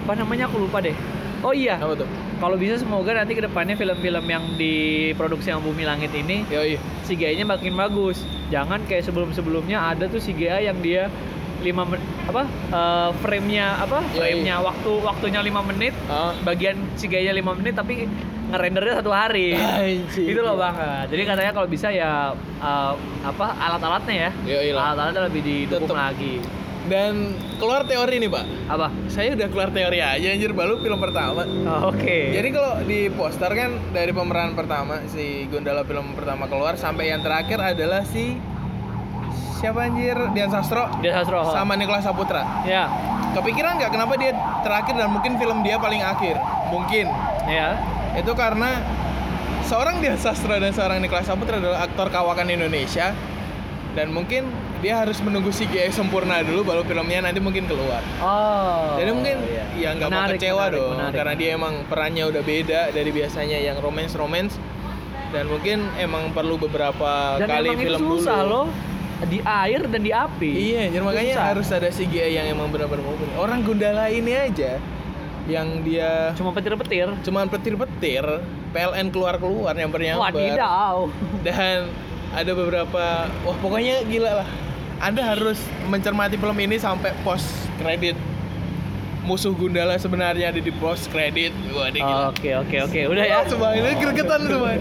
apa 0.00 0.12
namanya 0.16 0.48
aku 0.48 0.64
lupa 0.64 0.80
deh 0.80 0.96
oh 1.40 1.52
iya 1.52 1.76
apa 1.76 1.94
tuh 1.94 2.08
kalau 2.40 2.56
bisa 2.56 2.80
semoga 2.80 3.12
nanti 3.12 3.36
ke 3.36 3.44
depannya 3.44 3.76
film-film 3.76 4.24
yang 4.24 4.44
diproduksi 4.56 5.52
sama 5.52 5.60
Bumi 5.62 5.84
Langit 5.84 6.08
ini 6.12 6.48
Yoi. 6.48 6.80
CGI-nya 7.04 7.44
makin 7.44 7.74
bagus. 7.74 8.22
Jangan 8.48 8.86
kayak 8.86 9.02
sebelum-sebelumnya 9.02 9.76
ada 9.76 10.06
tuh 10.06 10.16
CGI 10.16 10.64
yang 10.64 10.78
dia 10.80 11.12
5 11.60 11.68
men 11.68 12.00
apa 12.24 12.48
eh, 12.48 13.10
frame-nya 13.20 13.76
apa? 13.76 14.00
Frame-nya 14.14 14.56
waktu 14.62 14.90
waktunya 15.04 15.40
5 15.42 15.60
menit, 15.66 15.92
Ah. 16.08 16.32
bagian 16.40 16.80
CGI-nya 16.96 17.34
5 17.34 17.52
menit 17.52 17.76
tapi 17.76 18.08
ngerendernya 18.48 19.04
satu 19.04 19.12
hari. 19.12 19.52
Anjir. 19.52 20.32
Itu 20.32 20.40
loh 20.40 20.56
banget. 20.56 21.12
Jadi 21.12 21.22
katanya 21.26 21.52
kalau 21.52 21.68
bisa 21.68 21.92
ya 21.92 22.32
eh, 22.56 22.92
apa 23.20 23.46
alat-alatnya 23.52 24.16
ya. 24.16 24.30
Alat-alatnya 24.72 25.28
lebih 25.28 25.42
didukung 25.44 25.92
Tetep. 25.92 26.00
lagi. 26.08 26.34
Dan 26.82 27.12
keluar 27.56 27.84
teori 27.84 28.16
nih 28.16 28.26
pak 28.26 28.44
Apa? 28.66 28.88
saya 29.06 29.34
udah 29.34 29.48
keluar 29.48 29.68
teori 29.68 29.98
aja 29.98 30.28
anjir 30.28 30.50
baru 30.50 30.78
film 30.78 30.96
pertama 30.96 31.44
Oh, 31.44 31.90
Oke. 31.90 32.32
Jadi 32.32 32.48
kalau 32.50 32.72
di 32.82 33.00
poster 33.10 33.50
kan 33.50 33.70
dari 33.90 34.10
pemeran 34.10 34.52
pertama 34.52 35.04
si 35.06 35.44
Gundala 35.46 35.82
film 35.82 36.14
pertama 36.14 36.46
keluar 36.46 36.74
sampai 36.74 37.08
yang 37.08 37.20
terakhir 37.20 37.58
adalah 37.58 38.00
si 38.02 38.40
siapa 39.52 39.84
anjir 39.84 40.16
Dian 40.30 40.48
Sastro 40.48 40.88
dia 40.98 41.12
Sastro. 41.14 41.44
sama 41.50 41.76
Niklas 41.76 42.00
Saputra. 42.02 42.64
Ya. 42.64 42.88
Kepikiran 43.30 43.76
nggak 43.76 43.92
kenapa 43.92 44.16
dia 44.16 44.32
terakhir 44.60 44.96
dan 44.96 45.08
mungkin 45.08 45.36
film 45.36 45.60
dia 45.60 45.76
paling 45.76 46.00
akhir? 46.00 46.40
Mungkin 46.66 47.06
Ya. 47.44 47.76
itu 48.12 48.32
karena 48.32 48.80
seorang 49.62 50.00
Dian 50.00 50.16
Sastro 50.16 50.56
dan 50.56 50.72
seorang 50.72 50.98
Niklas 50.98 51.24
Saputra 51.24 51.60
adalah 51.60 51.84
aktor 51.84 52.08
kawakan 52.08 52.48
Indonesia 52.48 53.12
dan 53.92 54.10
mungkin 54.10 54.48
dia 54.80 54.94
harus 55.04 55.20
menunggu 55.20 55.52
CGI 55.52 55.92
sempurna 55.92 56.40
dulu 56.40 56.64
baru 56.64 56.82
filmnya 56.88 57.20
nanti 57.20 57.38
mungkin 57.38 57.68
keluar. 57.68 58.00
Oh. 58.20 58.96
Jadi 58.96 59.10
mungkin 59.12 59.36
iya. 59.44 59.64
ya 59.76 59.88
nggak 59.96 60.08
mau 60.08 60.24
kecewa 60.32 60.64
menarik, 60.66 60.76
dong 60.80 60.92
menarik. 60.96 61.14
karena 61.20 61.34
dia 61.36 61.48
emang 61.54 61.74
perannya 61.86 62.24
udah 62.32 62.42
beda 62.42 62.80
dari 62.90 63.10
biasanya 63.12 63.58
yang 63.60 63.76
romance 63.78 64.16
romance 64.16 64.56
dan 65.30 65.46
mungkin 65.46 65.86
emang 66.00 66.32
perlu 66.34 66.58
beberapa 66.58 67.38
dan 67.38 67.46
kali 67.46 67.68
emang 67.70 67.80
film 67.84 68.00
itu 68.00 68.08
susah 68.18 68.40
dulu. 68.42 68.50
loh 68.50 68.66
di 69.28 69.38
air 69.44 69.84
dan 69.84 70.00
di 70.00 70.12
api 70.16 70.48
Iya, 70.48 70.96
jadi 70.96 71.04
makanya 71.04 71.34
Susah. 71.36 71.48
harus 71.52 71.68
ada 71.76 71.88
CGI 71.92 72.40
yang 72.40 72.46
emang 72.56 72.72
benar-benar 72.72 73.04
mumpuni. 73.04 73.36
Orang 73.36 73.60
Gundala 73.68 74.08
ini 74.08 74.32
aja 74.32 74.80
yang 75.44 75.84
dia 75.84 76.32
cuma 76.38 76.56
petir-petir 76.56 77.10
cuman 77.26 77.52
petir-petir, 77.52 78.24
PLN 78.72 79.12
keluar-keluar 79.12 79.76
wadidaw 79.76 81.10
dan 81.44 81.90
ada 82.30 82.52
beberapa 82.54 83.26
wah 83.42 83.56
pokoknya 83.60 84.06
gila 84.06 84.44
lah. 84.44 84.48
Anda 85.00 85.24
harus 85.26 85.56
mencermati 85.86 86.36
film 86.36 86.56
ini 86.58 86.76
sampai 86.76 87.16
post 87.18 87.48
kredit. 87.76 88.16
Musuh 89.20 89.52
Gundala 89.52 89.96
sebenarnya 89.96 90.48
ada 90.48 90.58
di 90.58 90.72
post 90.72 91.08
kredit. 91.08 91.52
Oke 92.26 92.50
oke 92.52 92.76
oke 92.82 93.00
udah 93.06 93.20
ya 93.22 93.44
Semua 93.44 93.72
ini 93.72 93.92
gregetan 93.94 94.40
semua. 94.42 94.72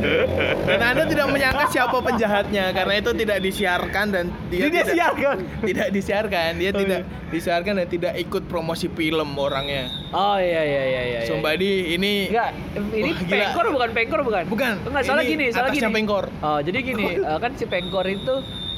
Dan 0.62 0.80
Anda 0.82 1.04
tidak 1.06 1.28
menyangka 1.30 1.68
siapa 1.68 2.00
penjahatnya 2.00 2.72
karena 2.72 2.94
itu 2.98 3.12
tidak 3.14 3.38
disiarkan 3.40 4.06
dan 4.10 4.26
dia 4.48 4.64
tidak 4.66 4.86
siarkan. 4.90 5.38
tidak 5.62 5.88
disiarkan. 5.92 6.52
Dia 6.56 6.70
Oh, 6.70 6.80
tidak 6.80 7.00
iya. 7.02 7.28
disiarkan 7.30 7.74
dan 7.78 7.88
tidak 7.88 8.14
ikut 8.18 8.44
promosi 8.46 8.88
film 8.90 9.30
orangnya. 9.36 9.92
oh 10.10 10.36
iya 10.36 10.62
iya 10.64 10.84
iya 10.86 11.02
iya 11.06 11.20
Sumbadi 11.24 11.94
ini 11.94 12.28
Enggak, 12.28 12.50
ini 12.92 13.12
Wah, 13.12 13.20
gila. 13.22 13.40
pengkor 13.44 13.66
bukan 13.70 13.90
pengkor 13.94 14.20
bukan? 14.24 14.44
Bukan, 14.48 14.72
Enggak, 14.84 15.04
salah 15.06 15.22
ini 15.22 15.32
gini, 15.32 15.46
salah 15.52 15.70
gini. 15.70 15.84
Pengkor. 15.86 16.26
Oh, 16.40 16.60
jadi 16.60 16.80
gini, 16.82 17.06
eh, 17.28 17.38
kan 17.38 17.52
si 17.54 17.64
pengkor 17.64 18.08
itu 18.08 18.36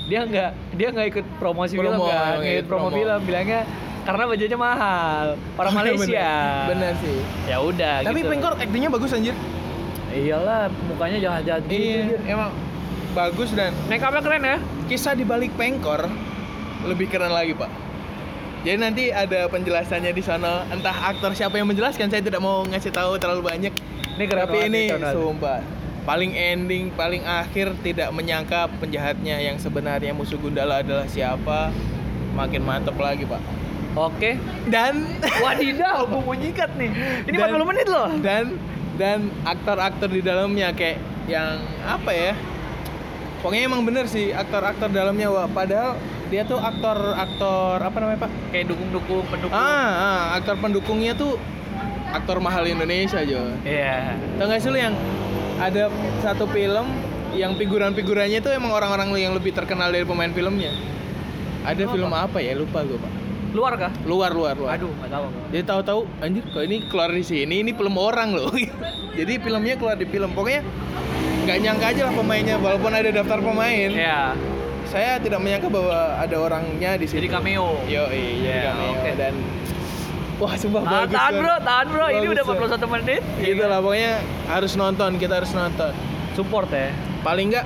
dia 0.10 0.22
nggak 0.26 0.52
dia 0.74 0.88
nggak 0.90 1.08
ikut 1.14 1.26
promosi 1.38 1.74
film 1.78 1.94
Promo, 1.94 2.10
kan, 2.10 2.42
nggak 2.42 2.54
ikut 2.58 2.68
promo, 2.68 2.88
promo. 2.90 2.98
film, 2.98 3.20
bilangnya 3.28 3.62
karena 4.02 4.24
bajunya 4.26 4.58
mahal, 4.58 5.26
orang 5.62 5.74
Malaysia. 5.80 6.32
Bener, 6.66 6.70
bener 6.74 6.94
sih. 7.06 7.18
Ya 7.46 7.58
udah. 7.62 7.96
Tapi 8.02 8.20
gitu. 8.26 8.30
Pengkor 8.34 8.54
aktingnya 8.58 8.90
bagus 8.90 9.14
anjir. 9.14 9.36
Iyalah, 10.12 10.68
mukanya 10.90 11.18
jahat-jahat 11.22 11.64
gitu. 11.70 11.78
Iya, 11.78 12.02
anjir. 12.02 12.20
emang 12.26 12.50
bagus 13.14 13.50
dan 13.54 13.72
Make 13.92 14.02
upnya 14.02 14.22
keren 14.24 14.44
ya? 14.44 14.58
kisah 14.90 15.14
di 15.14 15.24
balik 15.24 15.54
Pengkor 15.54 16.10
lebih 16.90 17.08
keren 17.14 17.30
lagi, 17.30 17.54
Pak. 17.54 17.70
Jadi 18.62 18.78
nanti 18.78 19.04
ada 19.10 19.50
penjelasannya 19.50 20.12
di 20.14 20.24
sana. 20.26 20.66
Entah 20.70 20.94
aktor 21.14 21.34
siapa 21.34 21.58
yang 21.58 21.70
menjelaskan, 21.70 22.10
saya 22.10 22.22
tidak 22.26 22.42
mau 22.42 22.66
ngasih 22.66 22.94
tahu 22.94 23.18
terlalu 23.22 23.42
banyak. 23.54 23.74
Ini 24.18 24.26
keren 24.26 24.50
Tapi 24.50 24.58
ini 24.66 24.82
sumpah 24.90 25.81
paling 26.02 26.32
ending, 26.32 26.90
paling 26.92 27.22
akhir 27.22 27.78
tidak 27.80 28.10
menyangka 28.10 28.66
penjahatnya 28.78 29.38
yang 29.40 29.56
sebenarnya 29.56 30.12
musuh 30.12 30.36
Gundala 30.36 30.82
adalah 30.82 31.06
siapa. 31.06 31.70
Makin 32.32 32.62
mantep 32.62 32.96
lagi, 32.96 33.24
Pak. 33.24 33.42
Oke. 33.92 34.40
Dan 34.66 35.04
Wadidaw, 35.38 36.08
bumbu 36.08 36.32
nyikat 36.34 36.74
nih. 36.76 36.90
Ini 37.24 37.36
Dan- 37.36 37.52
40 37.52 37.68
menit 37.68 37.88
loh. 37.88 38.08
dan 38.20 38.56
dan 38.92 39.20
aktor-aktor 39.44 40.08
di 40.08 40.22
dalamnya 40.22 40.72
kayak 40.72 41.00
yang 41.26 41.58
apa 41.82 42.12
ya 42.12 42.34
pokoknya 43.40 43.64
emang 43.66 43.82
bener 43.82 44.06
sih 44.06 44.30
aktor-aktor 44.32 44.90
dalamnya 44.90 45.26
wah 45.28 45.48
padahal 45.48 45.98
dia 46.28 46.44
tuh 46.44 46.58
aktor-aktor 46.58 47.78
apa 47.78 47.98
namanya 47.98 48.20
pak 48.20 48.32
Kayak 48.50 48.66
dukung-dukung 48.70 49.26
pendukung. 49.26 49.54
ah, 49.54 49.90
ah, 49.90 50.38
aktor 50.38 50.56
pendukungnya 50.56 51.14
tuh 51.14 51.40
aktor 52.12 52.38
mahal 52.38 52.62
Indonesia 52.64 53.24
Jo 53.24 53.42
Iya. 53.64 54.14
tau 54.36 54.46
gak 54.46 54.60
sih 54.60 54.70
lu 54.70 54.78
yang 54.78 54.94
ada 55.62 55.84
satu 56.20 56.50
film 56.50 56.90
yang 57.32 57.54
figuran-figurannya 57.54 58.42
tuh 58.42 58.52
emang 58.52 58.74
orang-orang 58.74 59.14
yang 59.16 59.32
lebih 59.32 59.54
terkenal 59.54 59.88
dari 59.88 60.04
pemain 60.04 60.28
filmnya 60.30 60.74
ada 61.62 61.84
film 61.86 62.10
apa 62.10 62.42
ya 62.42 62.58
lupa 62.58 62.82
gue 62.82 62.98
pak 62.98 63.14
Luar 63.52 63.76
kah? 63.76 63.92
luar 64.08 64.32
luar 64.32 64.56
luar 64.56 64.80
Aduh, 64.80 64.88
nggak 64.96 65.12
tahu. 65.12 65.26
Jadi 65.52 65.64
tahu-tahu 65.68 66.00
anjir 66.24 66.44
kok 66.48 66.64
ini 66.64 66.88
keluar 66.88 67.12
di 67.12 67.20
sini, 67.20 67.60
ini 67.60 67.76
film 67.76 68.00
orang 68.00 68.32
loh. 68.32 68.48
Jadi 69.20 69.44
filmnya 69.44 69.76
keluar 69.76 70.00
di 70.00 70.08
film. 70.08 70.32
Pokoknya 70.32 70.64
nggak 71.44 71.58
nyangka 71.60 71.86
aja 71.92 72.02
lah 72.08 72.14
pemainnya 72.16 72.56
walaupun 72.56 72.96
ada 72.96 73.12
daftar 73.12 73.44
pemain. 73.44 73.90
Ya. 73.92 74.40
Saya 74.88 75.20
tidak 75.20 75.44
menyangka 75.44 75.68
bahwa 75.68 76.16
ada 76.16 76.36
orangnya 76.40 76.96
di 76.96 77.04
Jadi 77.04 77.28
situ. 77.28 77.36
cameo. 77.36 77.76
Yo, 77.92 78.08
iya, 78.16 78.72
Ya, 78.72 78.72
oke. 78.72 79.12
dan 79.20 79.36
wah 80.42 80.54
sumpah 80.58 80.82
Tahan, 80.82 80.98
bagus. 81.06 81.14
tahan 81.14 81.34
bro, 81.38 81.56
tahan 81.62 81.86
bro. 81.88 82.06
Ini 82.10 82.18
Bagus, 82.18 82.34
udah 82.34 82.44
Bang. 82.44 82.58
41 82.82 82.94
menit. 82.98 83.22
Gitu 83.38 83.64
lah 83.64 83.80
pokoknya 83.80 84.14
harus 84.50 84.72
nonton, 84.74 85.10
kita 85.16 85.34
harus 85.38 85.52
nonton. 85.54 85.94
Support 86.34 86.68
ya. 86.74 86.90
Paling 87.22 87.54
nggak 87.54 87.66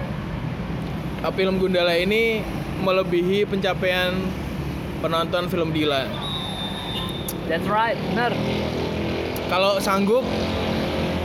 uh, 1.23 1.31
film 1.31 1.55
Gundala 1.55 1.95
ini 1.95 2.43
melebihi 2.77 3.47
pencapaian 3.47 4.11
penonton 4.99 5.47
film 5.47 5.71
Dilan. 5.71 6.11
That's 7.47 7.65
right, 7.65 7.95
bener. 8.11 8.35
Kalau 9.47 9.77
sanggup 9.79 10.25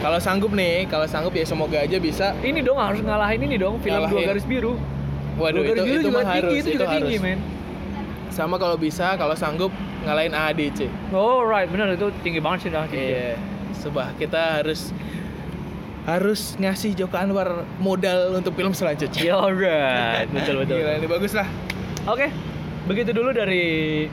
kalau 0.01 0.17
sanggup 0.17 0.53
nih, 0.53 0.89
kalau 0.89 1.05
sanggup 1.05 1.33
ya 1.35 1.45
semoga 1.45 1.77
aja 1.77 2.01
bisa. 2.01 2.33
Ini 2.41 2.63
dong 2.63 2.81
harus 2.81 3.05
ngalahin 3.05 3.41
ini 3.43 3.57
dong 3.57 3.77
film 3.83 4.01
dua 4.01 4.09
Ngalahin. 4.09 4.29
garis 4.33 4.47
biru. 4.49 4.81
Waduh, 5.37 5.61
dua 5.61 5.65
garis 5.67 5.81
itu 5.81 5.85
biru 5.85 5.93
itu 5.93 6.05
juga 6.05 6.17
mah 6.17 6.25
tinggi, 6.25 6.37
harus, 6.41 6.53
itu 6.53 6.61
itu 6.61 6.71
juga 6.73 6.87
tinggi, 6.89 7.17
harus. 7.17 7.25
men. 7.27 7.39
Sama 8.31 8.57
kalau 8.57 8.79
bisa, 8.79 9.19
kalau 9.19 9.35
sanggup 9.35 9.75
ngalahin 10.07 10.33
AADC. 10.33 10.87
Oh 11.13 11.43
right, 11.43 11.67
bener 11.67 11.95
itu 11.95 12.09
tinggi 12.25 12.41
banget 12.41 12.67
sih 12.67 12.71
dah. 12.71 12.87
Iya. 12.89 13.37
Subah 13.77 14.15
kita 14.17 14.63
harus 14.63 14.95
harus 16.09 16.57
ngasih 16.57 16.97
Joko 16.97 17.17
Anwar 17.21 17.69
modal 17.79 18.35
untuk 18.39 18.57
film 18.57 18.73
selanjutnya. 18.73 19.21
Ya 19.21 19.35
alright, 19.37 20.29
betul 20.35 20.65
betul. 20.65 20.81
Gila, 20.81 20.93
ini 20.97 21.07
bagus 21.07 21.33
lah. 21.37 21.47
Oke, 22.09 22.33
begitu 22.89 23.13
dulu 23.13 23.31
dari 23.37 24.09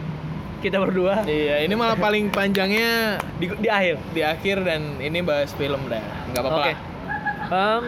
kita 0.57 0.81
berdua 0.81 1.21
Iya, 1.23 1.61
ini 1.63 1.77
malah 1.77 1.95
paling 2.05 2.33
panjangnya 2.33 3.21
di, 3.37 3.47
di 3.61 3.69
akhir. 3.69 4.01
di 4.11 4.21
akhir 4.25 4.65
dan 4.65 4.99
ini 4.99 5.23
bahas 5.23 5.53
film 5.55 5.79
dah. 5.87 6.03
Nggak 6.33 6.41
apa-apa. 6.43 6.59
Oke. 6.59 6.73
lah. 6.73 6.79
Em, 7.47 7.83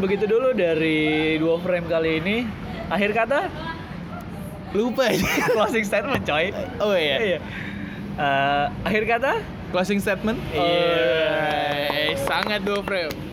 begitu 0.00 0.24
dulu 0.24 0.56
dari 0.56 1.36
dua 1.36 1.60
frame 1.60 1.86
kali 1.90 2.10
ini. 2.24 2.36
Akhir 2.88 3.12
kata 3.12 3.48
Lupa 4.72 5.12
aja. 5.12 5.28
closing 5.56 5.84
statement 5.84 6.24
coy. 6.24 6.50
Oh 6.80 6.96
iya. 6.96 7.16
Iya. 7.20 7.38
Eh, 8.12 8.66
akhir 8.84 9.04
kata 9.08 9.32
Closing 9.72 10.04
statement? 10.04 10.36
Oh. 10.52 10.60
Iya. 10.60 12.12
Sangat 12.28 12.60
dua 12.60 12.84
frame. 12.84 13.31